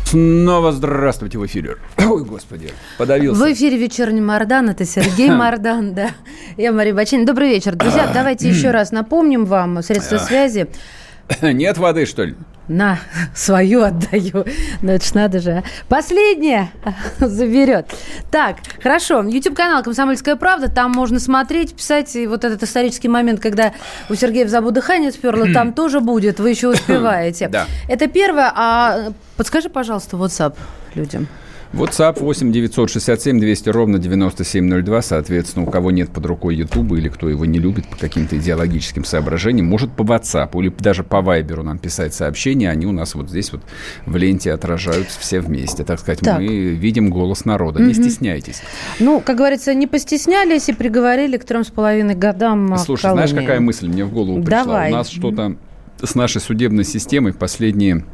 [0.04, 1.76] Снова здравствуйте в эфире.
[1.96, 3.40] Ой, господи, подавился.
[3.40, 4.68] В эфире «Вечерний Мордан».
[4.68, 6.10] Это Сергей Мордан, да.
[6.56, 7.24] Я Мария Бачинина.
[7.24, 7.76] Добрый вечер.
[7.76, 10.66] Друзья, давайте еще раз напомним вам средства связи.
[11.40, 12.34] Нет воды, что ли?
[12.68, 12.98] На,
[13.34, 14.44] свою отдаю.
[14.82, 15.50] Ну, это ж надо же.
[15.50, 15.62] А.
[15.88, 16.70] Последнее
[17.18, 17.86] заберет.
[18.30, 19.22] Так, хорошо.
[19.22, 20.70] YouTube-канал «Комсомольская правда».
[20.70, 22.14] Там можно смотреть, писать.
[22.14, 23.72] И вот этот исторический момент, когда
[24.10, 26.40] у Сергея в забу дыхание сперло, там тоже будет.
[26.40, 27.48] Вы еще успеваете.
[27.48, 27.66] Да.
[27.88, 28.52] Это первое.
[28.54, 30.54] А подскажи, пожалуйста, WhatsApp
[30.94, 31.26] людям.
[31.72, 35.02] WhatsApp 8 967 200 ровно 9702.
[35.02, 39.04] Соответственно, у кого нет под рукой YouTube или кто его не любит по каким-то идеологическим
[39.04, 42.70] соображениям, может по WhatsApp или даже по Viber нам писать сообщения.
[42.70, 43.62] Они у нас вот здесь вот
[44.06, 45.84] в ленте отражаются все вместе.
[45.84, 46.38] Так сказать, так.
[46.38, 47.82] мы видим голос народа.
[47.82, 48.62] Не стесняйтесь.
[48.98, 53.60] Ну, как говорится, не постеснялись и приговорили к трем с половиной годам Слушай, знаешь, какая
[53.60, 54.64] мысль мне в голову пришла?
[54.64, 54.92] Давай.
[54.92, 55.56] У нас что-то
[56.02, 58.04] с нашей судебной системой в последние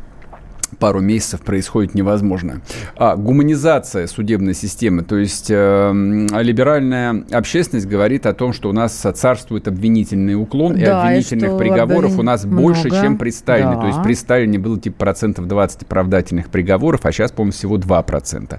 [0.78, 2.60] пару месяцев происходит невозможно.
[2.96, 8.92] А, гуманизация судебной системы, то есть э, либеральная общественность говорит о том, что у нас
[8.92, 12.62] царствует обвинительный уклон, да, и обвинительных и приговоров у нас много.
[12.62, 13.74] больше, чем при Сталине.
[13.74, 13.80] Да.
[13.80, 18.58] То есть при Сталине было типа процентов 20 оправдательных приговоров, а сейчас, по-моему, всего 2%.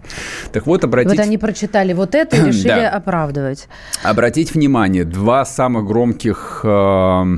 [0.52, 1.16] Так вот, обратите...
[1.16, 2.90] Вот они прочитали вот это и решили да.
[2.90, 3.68] оправдывать.
[4.04, 6.62] Обратить внимание, два самых громких...
[6.64, 7.38] Э,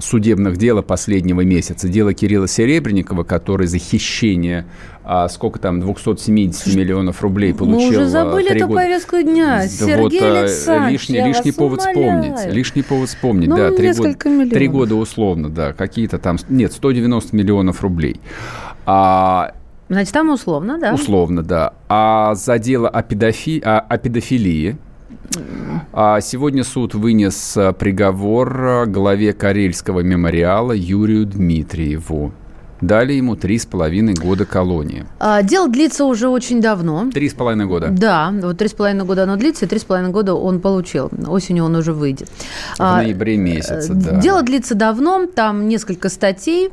[0.00, 1.88] судебных дела последнего месяца.
[1.88, 4.66] Дело Кирилла Серебренникова, который за хищение
[5.02, 7.90] а сколько там, 270 миллионов рублей получил.
[7.90, 8.82] Мы уже забыли эту года.
[8.82, 9.66] повестку дня.
[9.66, 12.22] Сергей вот, а, Александрович, лишний, лишний повод умоляю.
[12.22, 12.54] вспомнить.
[12.54, 13.72] Лишний повод вспомнить, ну, да.
[13.72, 14.14] Три года,
[14.50, 15.72] три года условно, да.
[15.72, 18.20] Какие-то там, нет, 190 миллионов рублей.
[18.86, 19.54] А,
[19.88, 20.94] Значит, там условно, да?
[20.94, 21.72] Условно, да.
[21.88, 23.60] А за дело о, педофи...
[23.64, 24.76] о, о педофилии,
[25.34, 25.69] а
[26.20, 32.32] сегодня суд вынес э, приговор э, главе Карельского мемориала Юрию Дмитриеву.
[32.80, 35.04] Дали ему три с половиной года колонии.
[35.18, 37.10] А, дело длится уже очень давно.
[37.12, 37.88] Три с половиной года.
[37.90, 41.10] Да, вот три с половиной года оно длится, и три с половиной года он получил.
[41.26, 42.28] Осенью он уже выйдет.
[42.76, 44.20] В а, ноябре месяце, да.
[44.20, 46.70] Дело длится давно, там несколько статей,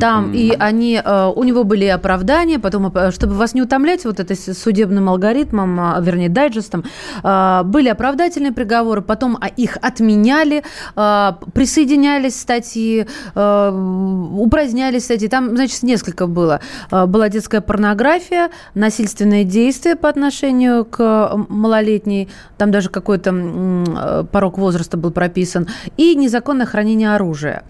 [0.00, 0.36] там mm-hmm.
[0.36, 4.34] и они, э, у него были оправдания, потом, э, чтобы вас не утомлять вот это
[4.34, 6.84] судебным алгоритмом, а, вернее, дайджестом,
[7.22, 10.62] э, были оправдательные приговоры, потом их отменяли,
[10.94, 16.60] присоединялись статьи, упразднялись статьи, там значит, несколько было.
[16.90, 24.58] А, была детская порнография, насильственные действия по отношению к малолетней, там даже какой-то э, порог
[24.58, 27.64] возраста был прописан, и незаконное хранение оружия.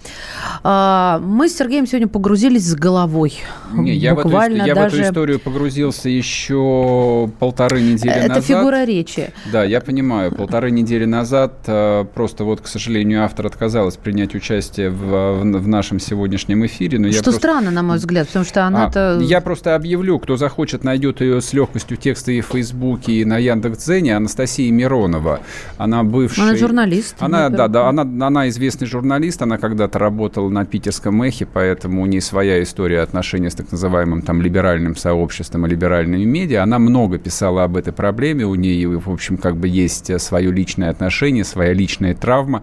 [0.63, 3.35] А, мы с Сергеем сегодня погрузились с головой.
[3.73, 4.97] Не, я, Буквально в эту, я даже...
[4.97, 8.39] в эту историю погрузился еще полторы недели Это назад.
[8.39, 9.33] Это фигура речи.
[9.53, 10.35] Да, я понимаю.
[10.35, 16.01] Полторы недели назад э, просто вот, к сожалению, автор отказалась принять участие в, в нашем
[16.01, 16.99] сегодняшнем эфире.
[16.99, 17.41] Но Что я просто...
[17.71, 19.19] странно, на мой взгляд, потому что она-то...
[19.19, 23.25] А, я просто объявлю, кто захочет, найдет ее с легкостью текста и в Фейсбуке, и
[23.25, 24.17] на Яндекс.Дзене.
[24.17, 25.41] Анастасия Миронова.
[25.79, 26.43] Она бывшая...
[26.43, 27.17] Она журналист.
[27.21, 29.43] Она, да, да, она, она известный журналист.
[29.43, 34.23] Она когда-то работала на питерском эхе, поэтому у нее своя история отношения с так называемым
[34.23, 36.63] там либеральным сообществом и либеральными медиа.
[36.63, 38.45] Она много писала об этой проблеме.
[38.45, 42.63] У нее, в общем, как бы есть свое личное отношение, своя личная травма.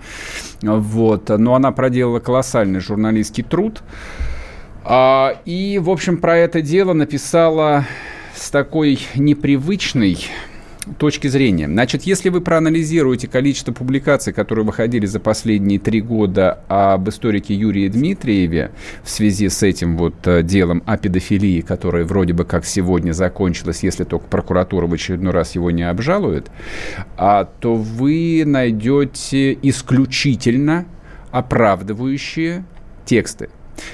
[0.61, 1.29] Вот.
[1.29, 3.81] Но она проделала колоссальный журналистский труд.
[4.89, 7.85] А, и, в общем, про это дело написала
[8.33, 10.17] с такой непривычной
[10.97, 11.67] точки зрения.
[11.67, 17.89] Значит, если вы проанализируете количество публикаций, которые выходили за последние три года об историке Юрия
[17.89, 18.71] Дмитриеве
[19.03, 23.83] в связи с этим вот э, делом о педофилии, которое вроде бы как сегодня закончилось,
[23.83, 26.49] если только прокуратура в очередной раз его не обжалует,
[27.17, 30.85] а, то вы найдете исключительно
[31.31, 32.63] оправдывающие
[33.03, 33.49] тексты.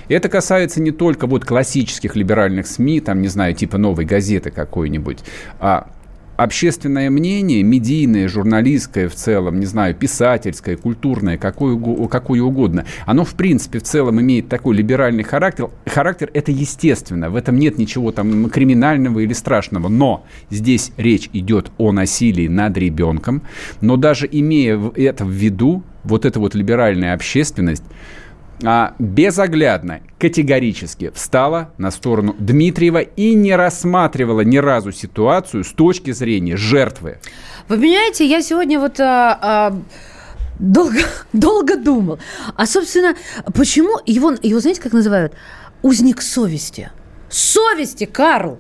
[0.08, 4.52] И это касается не только вот классических либеральных СМИ, там, не знаю, типа новой газеты
[4.52, 5.20] какой-нибудь,
[5.60, 5.90] а
[6.36, 13.36] общественное мнение, медийное, журналистское в целом, не знаю, писательское, культурное, какое, какое угодно, оно в
[13.36, 15.70] принципе в целом имеет такой либеральный характер.
[15.86, 21.72] Характер это естественно, в этом нет ничего там криминального или страшного, но здесь речь идет
[21.78, 23.44] о насилии над ребенком,
[23.82, 27.84] но даже имея это в виду, вот эта вот либеральная общественность,
[28.66, 36.12] а, безоглядно, категорически встала на сторону Дмитриева и не рассматривала ни разу ситуацию с точки
[36.12, 37.20] зрения жертвы.
[37.68, 39.00] Вы понимаете, я сегодня вот...
[39.00, 39.80] А, а
[40.60, 41.00] долго,
[41.34, 42.20] долго думал.
[42.56, 43.16] А, собственно,
[43.54, 45.34] почему его, его, знаете, как называют?
[45.82, 46.92] Узник совести.
[47.30, 48.60] Совести, Карл!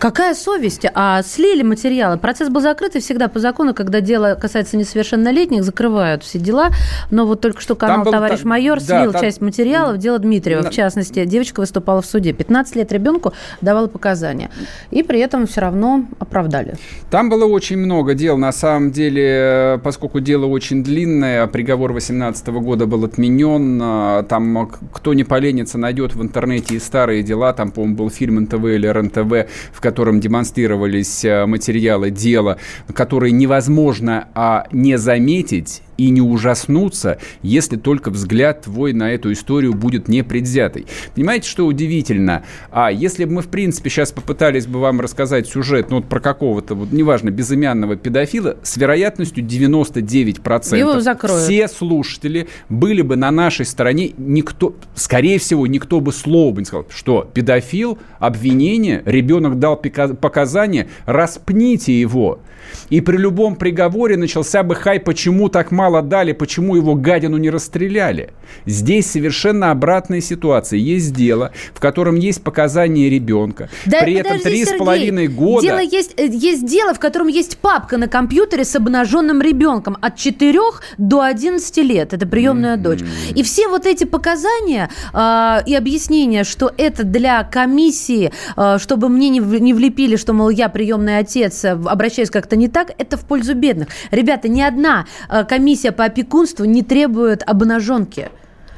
[0.00, 0.86] Какая совесть?
[0.94, 2.16] А слили материалы.
[2.16, 6.70] Процесс был закрыт, и всегда по закону, когда дело касается несовершеннолетних, закрывают все дела.
[7.10, 9.20] Но вот только что канал был, «Товарищ там, майор» да, слил там...
[9.20, 10.62] часть материалов, дело Дмитриева.
[10.62, 10.70] Да.
[10.70, 12.32] В частности, девочка выступала в суде.
[12.32, 14.50] 15 лет ребенку давала показания.
[14.90, 16.76] И при этом все равно оправдали.
[17.10, 18.38] Там было очень много дел.
[18.38, 23.78] На самом деле, поскольку дело очень длинное, приговор 18 года был отменен.
[23.82, 27.52] А, там кто не поленится, найдет в интернете и старые дела.
[27.52, 32.58] Там, по-моему, был фильм НТВ или РНТВ, в котором демонстрировались э, материалы дела,
[32.94, 39.74] которые невозможно а, не заметить и не ужаснуться, если только взгляд твой на эту историю
[39.74, 40.86] будет непредвзятый.
[41.14, 42.42] Понимаете, что удивительно?
[42.70, 46.20] А если бы мы, в принципе, сейчас попытались бы вам рассказать сюжет, ну, вот про
[46.20, 51.42] какого-то, вот, неважно, безымянного педофила, с вероятностью 99% Его закроют.
[51.42, 56.64] все слушатели были бы на нашей стороне, никто, скорее всего, никто бы слова бы не
[56.64, 62.40] сказал, что педофил, обвинение, ребенок дал показания, распните его.
[62.88, 67.50] И при любом приговоре начался бы хай, почему так мало дали, почему его гадину не
[67.50, 68.30] расстреляли.
[68.66, 70.78] Здесь совершенно обратная ситуация.
[70.78, 73.68] Есть дело, в котором есть показания ребенка.
[73.86, 75.66] Да, при этом три с половиной года...
[75.66, 80.16] Дело есть, э, есть дело, в котором есть папка на компьютере с обнаженным ребенком от
[80.16, 80.58] 4
[80.98, 82.12] до 11 лет.
[82.12, 82.82] Это приемная mm-hmm.
[82.82, 83.00] дочь.
[83.34, 89.28] И все вот эти показания э, и объяснения, что это для комиссии, э, чтобы мне
[89.28, 93.24] не, не влепили, что, мол, я приемный отец, э, обращаюсь как-то не так, это в
[93.24, 93.88] пользу бедных.
[94.10, 98.30] Ребята, ни одна э, комиссия по опекунству не требует обнаженки.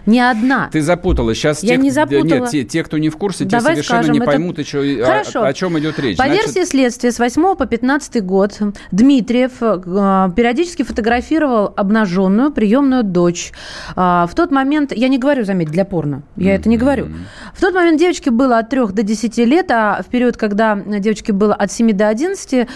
[0.07, 0.69] Не одна.
[0.73, 1.35] Ты запутала.
[1.35, 2.25] Сейчас Я те, не запутала.
[2.25, 4.79] Нет, те, те, кто не в курсе, те Давай совершенно скажем, не поймут, это...
[4.79, 5.43] о, Хорошо.
[5.43, 6.17] О, о чем идет речь.
[6.17, 6.55] По Значит...
[6.55, 8.59] версии следствия, с 8 по 15 год
[8.91, 13.53] Дмитриев э, периодически фотографировал обнаженную приемную дочь.
[13.97, 16.55] Э, в тот момент, я не говорю, заметь, для порно, я mm-hmm.
[16.55, 17.09] это не говорю.
[17.55, 21.33] В тот момент девочке было от 3 до 10 лет, а в период, когда девочке
[21.33, 22.67] было от 7 до 11, э,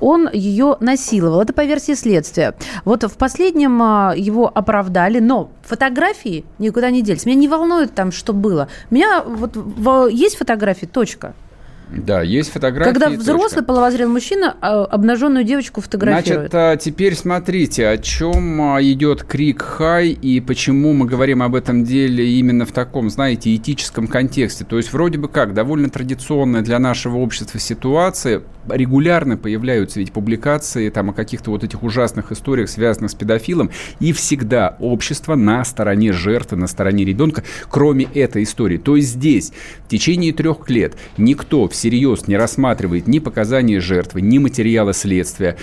[0.00, 1.42] он ее насиловал.
[1.42, 2.54] Это по версии следствия.
[2.84, 7.26] Вот в последнем э, его оправдали, но фотографии никуда не делись.
[7.26, 8.68] Меня не волнует там, что было.
[8.90, 9.56] У меня вот
[10.10, 11.34] есть фотографии, точка.
[11.94, 12.90] Да, есть фотографии.
[12.90, 13.64] Когда взрослый точка.
[13.64, 16.50] половозрелый мужчина а, обнаженную девочку фотографирует.
[16.50, 21.54] Значит, а, теперь смотрите, о чем а, идет крик хай и почему мы говорим об
[21.54, 24.64] этом деле именно в таком, знаете, этическом контексте.
[24.64, 30.88] То есть вроде бы как, довольно традиционная для нашего общества ситуация, регулярно появляются ведь публикации
[30.88, 33.70] там о каких-то вот этих ужасных историях, связанных с педофилом,
[34.00, 38.78] и всегда общество на стороне жертвы, на стороне ребенка, кроме этой истории.
[38.78, 39.52] То есть здесь
[39.86, 45.56] в течение трех лет никто всерьез не рассматривает ни показания жертвы, ни материалы следствия.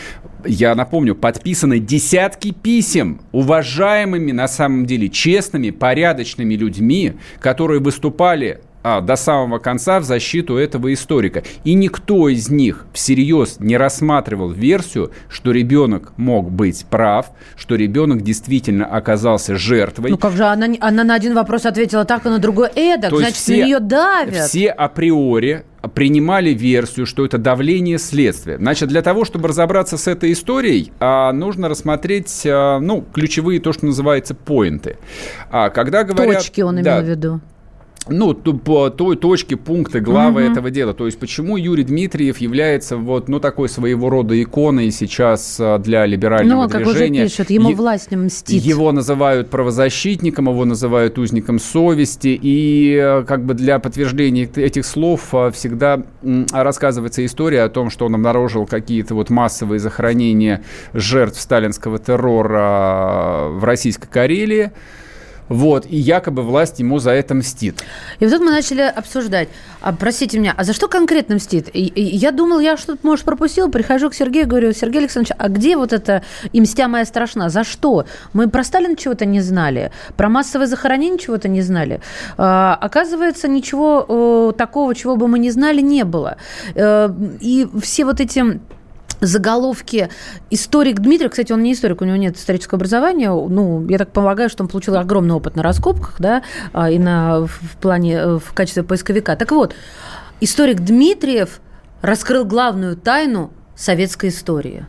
[0.45, 9.01] Я напомню, подписаны десятки писем уважаемыми, на самом деле, честными, порядочными людьми, которые выступали а,
[9.01, 11.43] до самого конца в защиту этого историка.
[11.63, 18.21] И никто из них всерьез не рассматривал версию, что ребенок мог быть прав, что ребенок
[18.21, 20.11] действительно оказался жертвой.
[20.11, 23.17] Ну как же она, она на один вопрос ответила так, а на другой эдак, То
[23.17, 24.47] значит, все, на нее давят.
[24.47, 28.57] Все априори принимали версию, что это давление следствия.
[28.57, 33.73] Значит, для того, чтобы разобраться с этой историей, а, нужно рассмотреть, а, ну, ключевые, то,
[33.73, 34.97] что называется, поинты.
[35.49, 36.37] Когда говорят...
[36.37, 37.41] Точки он имел в виду
[38.07, 40.51] ну, по той точке, пункты, главы угу.
[40.51, 40.93] этого дела.
[40.93, 46.05] То есть, почему Юрий Дмитриев является вот, ну, такой своего рода иконой сейчас а, для
[46.05, 47.23] либерального ну, движения.
[47.23, 48.63] Ну, как уже пишут, ему власть не мстит.
[48.63, 52.39] Его называют правозащитником, его называют узником совести.
[52.41, 56.01] И э, как бы для подтверждения этих слов а, всегда
[56.51, 63.49] рассказывается история о том, что он обнаружил какие-то вот массовые захоронения жертв сталинского террора а,
[63.49, 64.71] в Российской Карелии.
[65.49, 67.83] Вот, и якобы власть ему за это мстит.
[68.19, 69.49] И вот тут мы начали обсуждать.
[69.81, 71.69] А, простите меня, а за что конкретно мстит?
[71.73, 73.69] И, и я думал, я что-то, может, пропустил.
[73.69, 77.49] Прихожу к Сергею, говорю, Сергей Александрович, а где вот это «и мстя моя страшна»?
[77.49, 78.05] За что?
[78.33, 82.01] Мы про Сталина чего-то не знали, про массовое захоронение чего-то не знали.
[82.37, 86.37] А, оказывается, ничего э, такого, чего бы мы не знали, не было.
[86.75, 87.09] Э,
[87.41, 88.59] и все вот эти
[89.21, 90.09] заголовки
[90.49, 94.49] историк Дмитрий, кстати, он не историк, у него нет исторического образования, ну, я так полагаю,
[94.49, 98.53] что он получил огромный опыт на раскопках, да, а, и на, в плане, э, в
[98.53, 99.35] качестве поисковика.
[99.35, 99.75] Так вот,
[100.41, 101.61] историк Дмитриев
[102.01, 104.85] раскрыл главную тайну советской истории.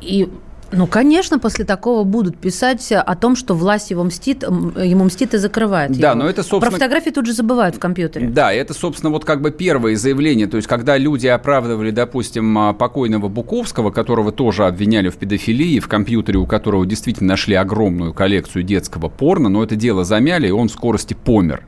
[0.00, 0.30] И
[0.72, 5.38] Ну, конечно, после такого будут писать о том, что власть его мстит, ему мстит и
[5.38, 6.22] закрывает Да, его.
[6.22, 6.60] но это, собственно...
[6.60, 8.28] Про фотографии тут же забывают в компьютере.
[8.28, 10.46] Да, это, собственно, вот как бы первое заявление.
[10.46, 15.88] То есть, когда люди оправдывали, допустим, а, покойного Буковского, которого тоже обвиняли в педофилии, в
[15.88, 20.68] компьютере у которого действительно нашли огромную коллекцию детского порно, но это дело замяли, и он
[20.68, 21.62] в скорости помер.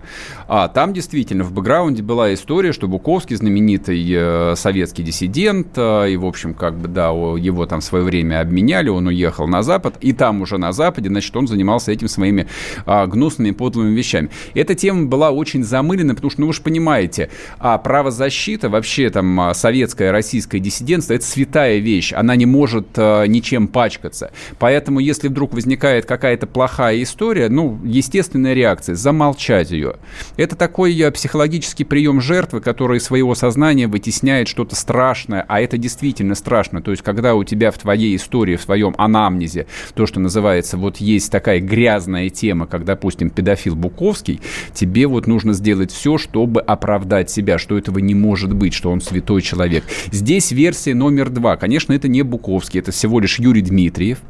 [0.48, 6.16] А там действительно в бэкграунде была история, что Буковский, знаменитый э, советский диссидент, э, и,
[6.16, 9.97] в общем, как бы, да, его там в свое время обменяли, он уехал на Запад,
[10.01, 12.47] и там уже на Западе, значит, он занимался этим своими
[12.86, 14.30] а, гнусными, подлыми вещами.
[14.55, 19.41] Эта тема была очень замылена, потому что, ну, вы же понимаете, а правозащита, вообще там
[19.41, 24.30] а, советское, российское диссидентство, это святая вещь, она не может а, ничем пачкаться.
[24.59, 29.97] Поэтому, если вдруг возникает какая-то плохая история, ну, естественная реакция– замолчать ее.
[30.36, 36.34] Это такой а, психологический прием жертвы, который своего сознания вытесняет что-то страшное, а это действительно
[36.34, 36.82] страшно.
[36.82, 40.99] То есть, когда у тебя в твоей истории, в своем анамнезе, то, что называется, вот
[40.99, 44.41] есть такая грязная тема, как, допустим, педофил Буковский,
[44.72, 49.01] тебе вот нужно сделать все, чтобы оправдать себя, что этого не может быть, что он
[49.01, 49.85] святой человек.
[50.12, 51.57] Здесь версия номер два.
[51.57, 54.20] Конечно, это не Буковский, это всего лишь Юрий Дмитриев,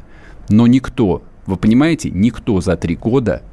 [0.49, 3.43] но никто, вы понимаете, никто за три года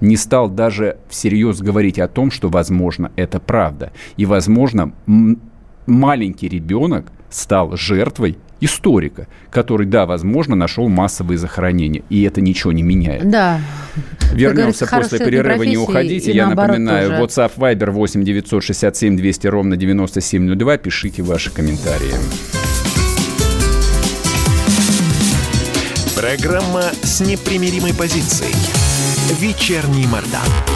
[0.00, 3.92] не стал даже всерьез говорить о том, что, возможно, это правда.
[4.16, 4.92] И, возможно,
[5.86, 12.02] маленький ребенок стал жертвой историка, который, да, возможно, нашел массовые захоронения.
[12.10, 13.28] И это ничего не меняет.
[13.28, 13.60] Да.
[14.32, 16.32] Вернемся после перерыва, не уходите.
[16.32, 17.22] Я напоминаю, тоже.
[17.22, 20.76] WhatsApp Viber 8 967 200 ровно 9702.
[20.78, 22.14] Пишите ваши комментарии.
[26.16, 28.54] Программа с непримиримой позицией.
[29.40, 30.73] Вечерний Мордан.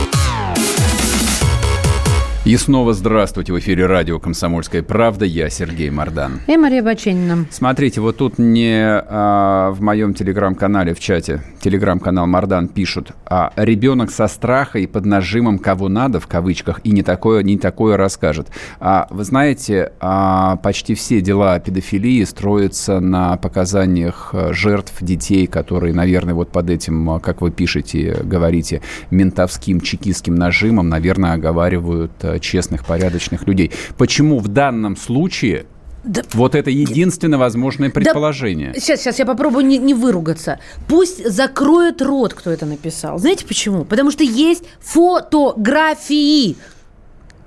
[2.49, 3.53] И снова здравствуйте.
[3.53, 5.27] В эфире радио «Комсомольская правда».
[5.27, 6.41] Я Сергей Мордан.
[6.47, 7.45] И Мария Баченина.
[7.51, 14.11] Смотрите, вот тут мне а, в моем телеграм-канале, в чате, телеграм-канал Мордан пишут, а ребенок
[14.11, 18.49] со страха и под нажимом кого надо, в кавычках, и не такое, не такое расскажет.
[18.81, 25.93] А, вы знаете, а, почти все дела педофилии строятся на показаниях а, жертв детей, которые,
[25.93, 28.81] наверное, вот под этим, а, как вы пишете, говорите,
[29.11, 33.73] ментовским, чекистским нажимом, наверное, оговаривают а, честных, порядочных людей.
[33.97, 35.67] Почему в данном случае
[36.05, 38.73] да, вот это единственное возможное предположение.
[38.73, 40.61] Да, сейчас, сейчас я попробую не, не выругаться.
[40.87, 43.19] Пусть закроет рот, кто это написал.
[43.19, 43.85] Знаете почему?
[43.85, 46.57] Потому что есть фотографии.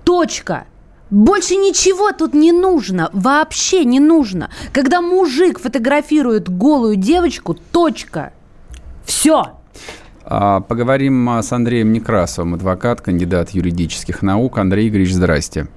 [0.03, 0.65] Точка.
[1.09, 3.09] Больше ничего тут не нужно.
[3.13, 4.49] Вообще не нужно.
[4.73, 8.33] Когда мужик фотографирует голую девочку, точка.
[9.05, 9.59] Все.
[10.33, 14.59] А, поговорим с Андреем Некрасовым, адвокат, кандидат юридических наук.
[14.59, 15.67] Андрей Игоревич, здрасте.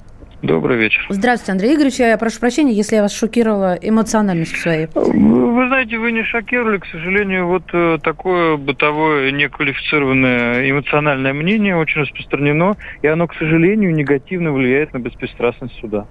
[0.45, 1.07] Добрый вечер.
[1.09, 1.95] Здравствуйте, Андрей Игоревич.
[1.95, 4.89] Я прошу прощения, если я вас шокировала эмоциональностью своей.
[4.95, 6.77] Вы знаете, вы не шокировали.
[6.77, 13.95] К сожалению, вот э, такое бытовое неквалифицированное эмоциональное мнение очень распространено, и оно, к сожалению,
[13.95, 16.07] негативно влияет на беспристрастность суда.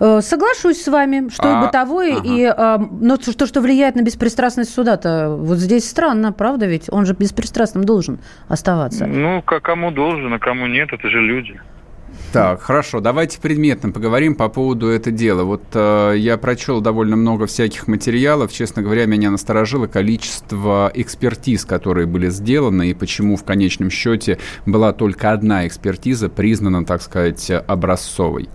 [0.00, 2.22] Э, соглашусь с вами, что а, бытовое, ага.
[2.24, 6.86] и, э, но что, что влияет на беспристрастность суда-то, вот здесь странно, правда ведь?
[6.90, 8.18] Он же беспристрастным должен
[8.48, 9.06] оставаться.
[9.06, 11.60] Ну, кому должен, а кому нет, это же люди.
[12.34, 15.44] Так, хорошо, давайте предметно поговорим по поводу этого дела.
[15.44, 18.52] Вот э, я прочел довольно много всяких материалов.
[18.52, 24.92] Честно говоря, меня насторожило количество экспертиз, которые были сделаны, и почему в конечном счете была
[24.92, 28.48] только одна экспертиза признана, так сказать, образцовой.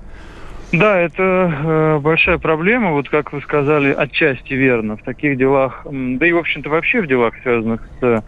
[0.74, 4.98] Да, это э, большая проблема, вот как вы сказали, отчасти верно.
[4.98, 8.24] В таких делах, да и, в общем-то, вообще в делах, связанных с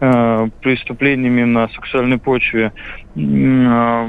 [0.00, 2.72] э, преступлениями на сексуальной почве,
[3.16, 4.08] э,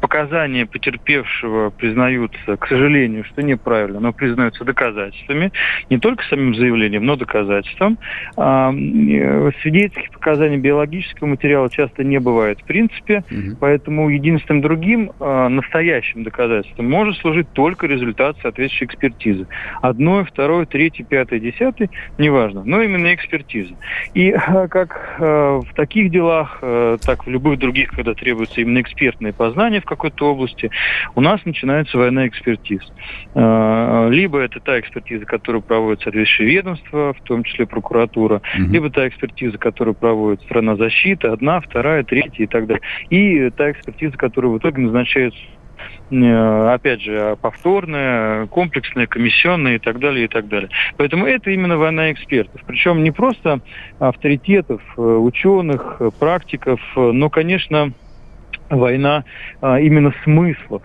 [0.00, 5.52] показания потерпевшего признаются, к сожалению, что неправильно, но признаются доказательствами,
[5.90, 7.98] не только самим заявлением, но доказательством.
[8.36, 13.56] А, э, свидетельских показаний биологического материала часто не бывает в принципе, угу.
[13.60, 19.46] поэтому единственным другим а, настоящим доказательством может служить только результат соответствующей экспертизы.
[19.82, 23.74] Одно, второе, третье, пятое, десятое, неважно, но именно экспертиза.
[24.14, 29.80] И а, как в таких делах, так в любых других, когда требуется именно экспертное познание
[29.80, 30.70] в какой-то области,
[31.14, 32.82] у нас начинается война экспертиз.
[33.34, 38.72] А, либо это та экспертиза, которую проводит соответствующее ведомство, в том числе прокуратура, угу.
[38.72, 42.82] либо та экспертиза, которую проводит страна защиты, одна, вторая, третья и так далее.
[43.10, 45.38] И та экспертиза, которая в итоге назначается
[46.10, 50.70] э, опять же, повторная, комплексная, комиссионная и так далее, и так далее.
[50.96, 52.60] Поэтому это именно война экспертов.
[52.66, 53.60] Причем не просто
[53.98, 57.92] авторитетов, э, ученых, э, практиков, но, конечно,
[58.70, 59.24] война
[59.60, 60.82] а, именно смыслов.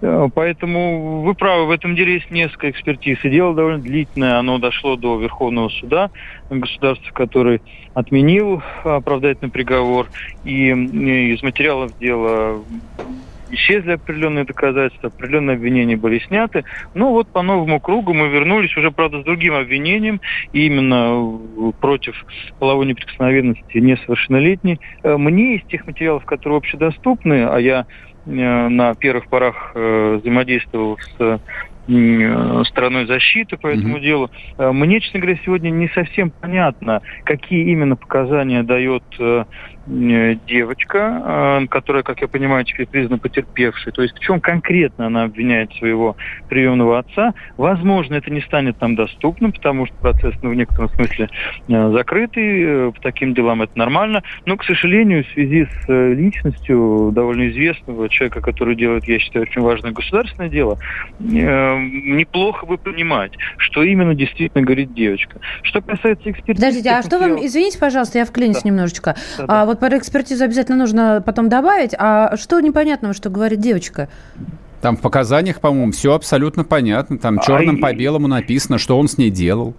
[0.00, 3.18] Э, поэтому вы правы, в этом деле есть несколько экспертиз.
[3.24, 6.10] И дело довольно длительное, оно дошло до Верховного суда
[6.50, 7.62] государства, который
[7.94, 10.10] отменил оправдательный приговор.
[10.44, 12.64] И из материалов дела
[13.50, 16.64] исчезли определенные доказательства, определенные обвинения были сняты.
[16.94, 20.20] Но вот по новому кругу мы вернулись уже, правда, с другим обвинением,
[20.52, 21.38] именно
[21.80, 22.14] против
[22.58, 24.80] половой неприкосновенности несовершеннолетней.
[25.02, 27.86] Э, мне из тех материалов, которые общедоступны, а я
[28.26, 31.40] э, на первых порах э, взаимодействовал с
[32.68, 34.00] стороной защиты по этому mm-hmm.
[34.00, 34.30] делу.
[34.58, 39.04] Мне, честно говоря, сегодня не совсем понятно, какие именно показания дает
[39.86, 43.92] девочка, э, которая, как я понимаю, теперь признана потерпевшей.
[43.92, 46.16] То есть в чем конкретно она обвиняет своего
[46.48, 47.34] приемного отца.
[47.56, 51.28] Возможно, это не станет нам доступным, потому что процесс ну, в некотором смысле
[51.68, 52.92] э, закрытый.
[52.92, 54.22] По таким делам это нормально.
[54.44, 59.62] Но, к сожалению, в связи с личностью довольно известного человека, который делает, я считаю, очень
[59.62, 60.78] важное государственное дело,
[61.20, 65.40] неплохо бы понимать, что именно действительно говорит девочка.
[65.62, 66.54] Что касается экспертизы...
[66.54, 67.44] Подождите, а что вам...
[67.44, 68.68] Извините, пожалуйста, я вклинюсь да.
[68.68, 69.16] немножечко.
[69.38, 69.62] Да, да.
[69.62, 71.94] А вот вот про экспертизу обязательно нужно потом добавить.
[71.98, 74.08] А что непонятного, что говорит девочка?
[74.80, 77.18] Там в показаниях, по-моему, все абсолютно понятно.
[77.18, 79.74] Там черным а по белому написано, что он с ней делал.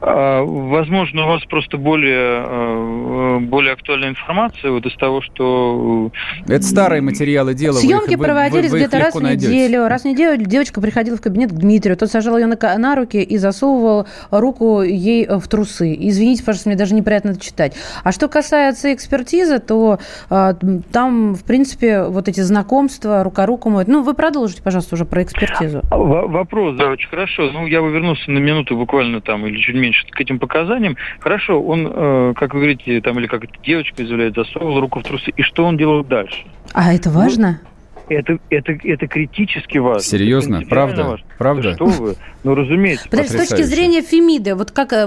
[0.00, 6.10] А, возможно, у вас просто более, э, более актуальная информация вот из того, что...
[6.46, 7.74] Э, Это старые материалы дела.
[7.74, 9.52] Съемки вы, проводились где-то раз в найдете.
[9.52, 9.88] неделю.
[9.88, 13.22] Раз в неделю девочка приходила в кабинет к Дмитрию, тот сажал ее на, на руки
[13.22, 15.96] и засовывал руку ей э, в трусы.
[15.98, 17.74] Извините, пожалуйста, мне даже неприятно это читать.
[18.04, 23.88] А что касается экспертизы, то там, в принципе, вот эти знакомства, рука руку моет.
[23.88, 25.80] Ну, вы продолжите, пожалуйста, уже про экспертизу.
[25.90, 27.50] В- вопрос, да, очень хорошо.
[27.52, 30.96] Ну, я бы вернулся на минуту буквально там или чуть меньше меньше к этим показаниям.
[31.20, 35.30] Хорошо, он, э, как вы говорите, там или как девочка изъявляет, засовывал руку в трусы.
[35.36, 36.44] И что он делал дальше?
[36.72, 37.60] А это важно?
[37.62, 37.75] Ну,
[38.08, 40.02] это, это, это критически важно.
[40.02, 40.62] Серьезно?
[40.68, 41.04] Правда?
[41.04, 41.26] Важно.
[41.38, 41.62] Правда?
[41.62, 42.14] Да что вы?
[42.44, 43.08] Ну, разумеется.
[43.08, 45.06] Подожди, с точки зрения Фемиды, вот как, э,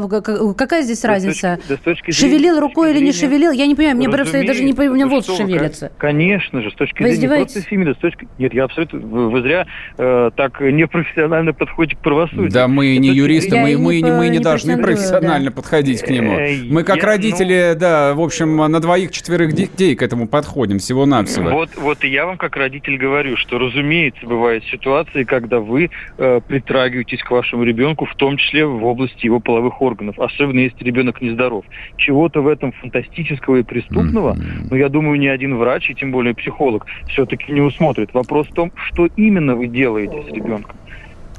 [0.57, 1.59] какая здесь да разница?
[1.63, 3.51] С точки, да, с точки шевелил зрения, рукой или не шевелил?
[3.51, 5.91] Я не понимаю, мне просто я даже не понимаю, у меня волосы шевелятся.
[5.97, 8.27] Конечно же, с точки вы зрения просто Фемиды, с точки...
[8.37, 8.99] Нет, я абсолютно...
[8.99, 9.65] Вы, вы зря
[9.97, 12.51] э, так непрофессионально подходите к правосудию.
[12.51, 15.55] Да мы не юристы, мы, мы, не, мы не, не должны профессионально да.
[15.55, 16.33] подходить к нему.
[16.33, 17.79] Э, мы как я, родители, ну...
[17.79, 21.49] да, в общем, на двоих-четверых детей к этому подходим всего-навсего.
[21.51, 26.41] Вот, вот и я вам как родитель говорю, что разумеется, бывают ситуации, когда вы э,
[26.47, 31.21] притрагиваетесь к вашему ребенку, в том числе в области его половых органов, особенно если ребенок
[31.21, 31.65] нездоров.
[31.97, 34.67] Чего-то в этом фантастического и преступного, mm-hmm.
[34.71, 38.13] но я думаю, ни один врач, и тем более психолог, все-таки не усмотрит.
[38.13, 40.78] Вопрос в том, что именно вы делаете с ребенком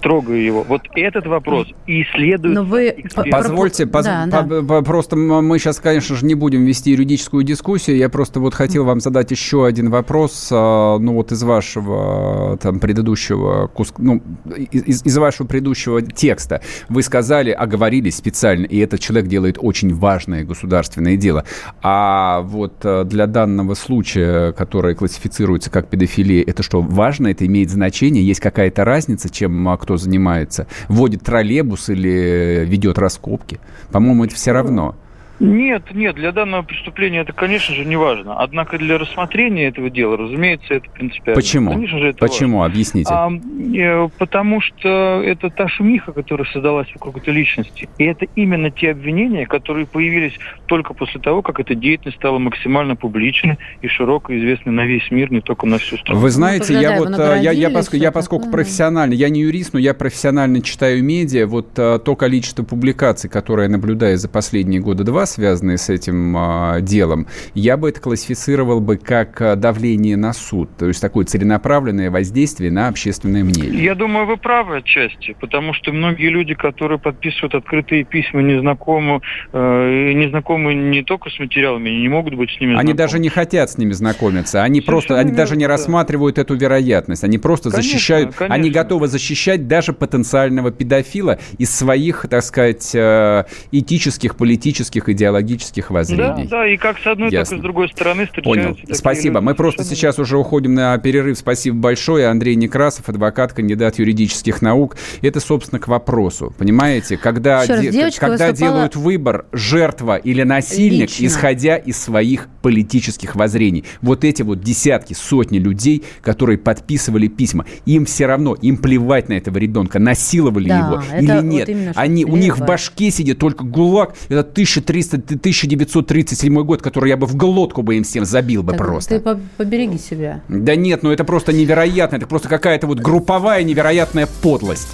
[0.00, 0.64] трогаю его.
[0.66, 2.54] Вот этот вопрос и исследует...
[2.54, 3.04] Но вы...
[3.30, 4.04] Позвольте, поз...
[4.04, 4.82] да, да.
[4.82, 7.96] просто мы сейчас, конечно же, не будем вести юридическую дискуссию.
[7.96, 10.48] Я просто вот хотел вам задать еще один вопрос.
[10.52, 14.22] А, ну вот из вашего там предыдущего куска, ну,
[14.70, 20.44] из, из вашего предыдущего текста вы сказали, оговорились специально, и этот человек делает очень важное
[20.44, 21.44] государственное дело.
[21.82, 27.28] А вот э, для данного случая, который классифицируется как педофилия, это что, важно?
[27.28, 28.26] Это имеет значение?
[28.26, 33.58] Есть какая-то разница, чем а, кто кто занимается, водит троллейбус или ведет раскопки.
[33.90, 34.94] По-моему, это все равно.
[35.40, 38.38] Нет, нет, для данного преступления это, конечно же, не важно.
[38.38, 41.34] Однако для рассмотрения этого дела, разумеется, это принципиально.
[41.34, 41.70] Почему?
[41.70, 42.58] Конечно же, это Почему?
[42.58, 42.72] Важно.
[42.72, 43.10] Объясните.
[43.10, 47.88] А, э, потому что это та шумиха, которая создалась вокруг этой личности.
[47.96, 50.34] И это именно те обвинения, которые появились
[50.66, 55.32] только после того, как эта деятельность стала максимально публичной и широко известной на весь мир,
[55.32, 56.20] не только на всю страну.
[56.20, 58.52] Вы знаете, ну, я вот, э, я, я, поск, я поскольку да.
[58.52, 63.64] профессионально, я не юрист, но я профессионально читаю медиа, вот э, то количество публикаций, которое
[63.64, 68.80] я наблюдаю за последние года два, связанные с этим э, делом, я бы это классифицировал
[68.80, 73.82] бы как а, давление на суд, то есть такое целенаправленное воздействие на общественное мнение.
[73.82, 79.22] Я думаю, вы правы отчасти, потому что многие люди, которые подписывают открытые письма незнакомым,
[79.52, 83.70] э, незнакомы не только с материалами, не могут быть с ними Они даже не хотят
[83.70, 85.68] с ними знакомиться, они Совершенно просто, они даже не да.
[85.68, 88.54] рассматривают эту вероятность, они просто конечно, защищают, конечно.
[88.54, 95.90] они готовы защищать даже потенциального педофила из своих, так сказать, э, этических, политических и идеологических
[95.90, 96.44] воззрений.
[96.44, 97.56] Да, да, и как с одной, Ясно.
[97.56, 98.28] так и с другой стороны.
[98.42, 98.76] Понял.
[98.92, 99.36] Спасибо.
[99.36, 99.44] Люди.
[99.44, 101.38] Мы просто сейчас уже уходим на перерыв.
[101.38, 102.28] Спасибо большое.
[102.28, 104.96] Андрей Некрасов, адвокат, кандидат юридических наук.
[105.22, 106.54] Это, собственно, к вопросу.
[106.56, 111.26] Понимаете, когда, де- когда делают выбор жертва или насильник, Лично.
[111.26, 113.84] исходя из своих политических воззрений.
[114.00, 119.34] Вот эти вот десятки, сотни людей, которые подписывали письма, им все равно, им плевать на
[119.34, 121.68] этого ребенка, насиловали да, его или нет.
[121.68, 127.16] Вот Они, у них в башке сидит только ГУЛАГ, это 1300, 1937 год, который я
[127.16, 129.18] бы в глотку бы им всем забил бы так просто.
[129.18, 130.42] Ты побереги себя.
[130.48, 134.88] Да нет, ну это просто невероятно, это просто какая-то вот групповая невероятная подлость.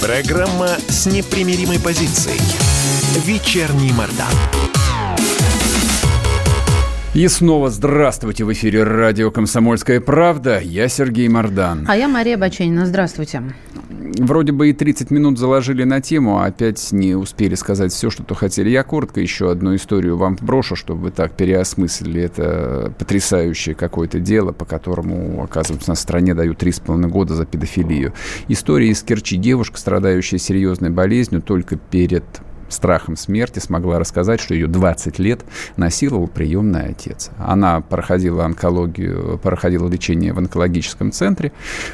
[0.00, 2.40] Программа с непримиримой позицией.
[3.24, 4.73] Вечерний Мордан.
[7.14, 10.58] И снова здравствуйте в эфире радио «Комсомольская правда».
[10.58, 11.84] Я Сергей Мордан.
[11.86, 12.86] А я Мария Баченина.
[12.86, 13.54] Здравствуйте.
[14.18, 18.34] Вроде бы и 30 минут заложили на тему, а опять не успели сказать все, что-то
[18.34, 18.68] хотели.
[18.68, 22.20] Я коротко еще одну историю вам брошу, чтобы вы так переосмыслили.
[22.20, 28.12] Это потрясающее какое-то дело, по которому, оказывается, на стране дают 3,5 года за педофилию.
[28.48, 29.36] История из Керчи.
[29.36, 32.24] Девушка, страдающая серьезной болезнью, только перед
[32.68, 35.44] страхом смерти смогла рассказать, что ее 20 лет
[35.76, 37.30] насиловал приемный отец.
[37.38, 41.52] Она проходила онкологию, проходила лечение в онкологическом центре.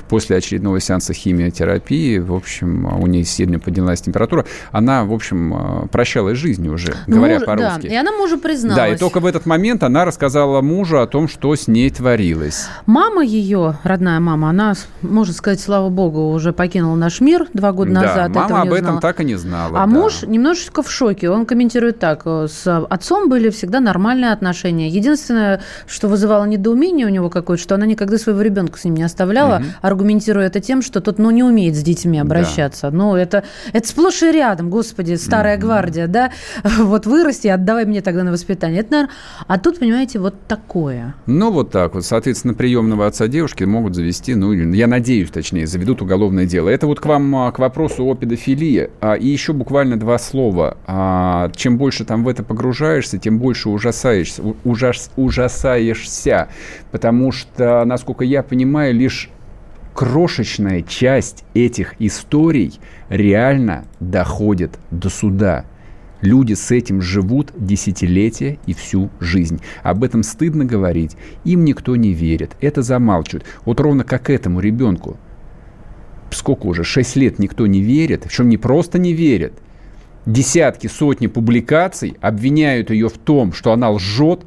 [0.09, 4.45] После очередного сеанса химиотерапии, в общем, у нее сильно поднялась температура.
[4.73, 7.89] Она, в общем, прощалась жизнью уже, говоря Муж, по-русски.
[7.89, 8.77] Да, и она мужу призналась.
[8.77, 12.67] Да, и только в этот момент она рассказала мужу о том, что с ней творилось.
[12.87, 17.93] Мама ее, родная мама, она, можно сказать, слава богу, уже покинула наш мир два года
[17.93, 18.35] да, назад.
[18.35, 19.01] мама об этом знала.
[19.01, 19.83] так и не знала.
[19.83, 19.87] А да.
[19.87, 21.31] муж немножечко немножечко в шоке.
[21.31, 22.23] Он комментирует так.
[22.25, 24.89] Э, с отцом были всегда нормальные отношения.
[24.89, 29.03] Единственное, что вызывало недоумение у него какое-то, что она никогда своего ребенка с ним не
[29.03, 29.65] оставляла, угу.
[29.83, 32.91] аргументируя это тем, что тот ну, не умеет с детьми обращаться.
[32.91, 32.97] Да.
[32.97, 35.67] Ну, это, это сплошь и рядом, господи, старая угу.
[35.67, 36.31] гвардия, да?
[36.91, 38.81] Вот вырасти, отдавай мне тогда на воспитание.
[38.81, 39.15] Это, наверное...
[39.47, 41.15] А тут, понимаете, вот такое.
[41.27, 42.05] Ну, вот так вот.
[42.05, 46.69] Соответственно, приемного отца девушки могут завести, ну, я надеюсь, точнее, заведут уголовное дело.
[46.69, 48.91] Это вот к вам, а, к вопросу о педофилии.
[49.01, 50.77] А, и еще буквально два слова слова.
[50.87, 56.49] А, чем больше там в это погружаешься, тем больше ужасаешься, ужас, ужасаешься.
[56.91, 59.31] Потому что, насколько я понимаю, лишь
[59.95, 62.79] крошечная часть этих историй
[63.09, 65.65] реально доходит до суда.
[66.21, 69.61] Люди с этим живут десятилетия и всю жизнь.
[69.83, 71.17] Об этом стыдно говорить.
[71.45, 72.57] Им никто не верит.
[72.61, 73.47] Это замалчивают.
[73.65, 75.17] Вот ровно как этому ребенку.
[76.31, 76.85] Сколько уже?
[76.85, 78.25] Шесть лет никто не верит.
[78.25, 79.55] Причем не просто не верит–
[80.27, 84.41] десятки, сотни публикаций, обвиняют ее в том, что она лжет,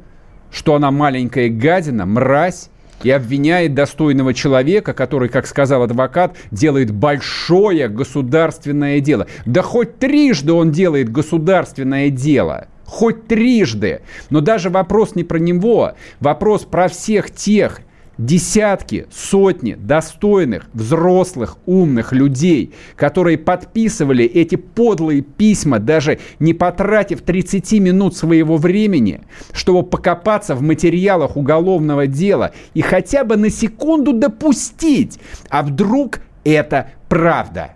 [0.50, 2.70] что она маленькая гадина, мразь,
[3.02, 9.26] и обвиняет достойного человека, который, как сказал адвокат, делает большое государственное дело.
[9.44, 12.68] Да хоть трижды он делает государственное дело.
[12.86, 14.00] Хоть трижды.
[14.30, 15.94] Но даже вопрос не про него.
[16.20, 17.80] Вопрос про всех тех
[18.18, 27.72] десятки, сотни достойных, взрослых, умных людей, которые подписывали эти подлые письма, даже не потратив 30
[27.80, 35.18] минут своего времени, чтобы покопаться в материалах уголовного дела и хотя бы на секунду допустить,
[35.48, 37.74] а вдруг это правда.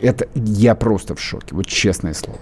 [0.00, 2.40] Это я просто в шоке, вот честное слово.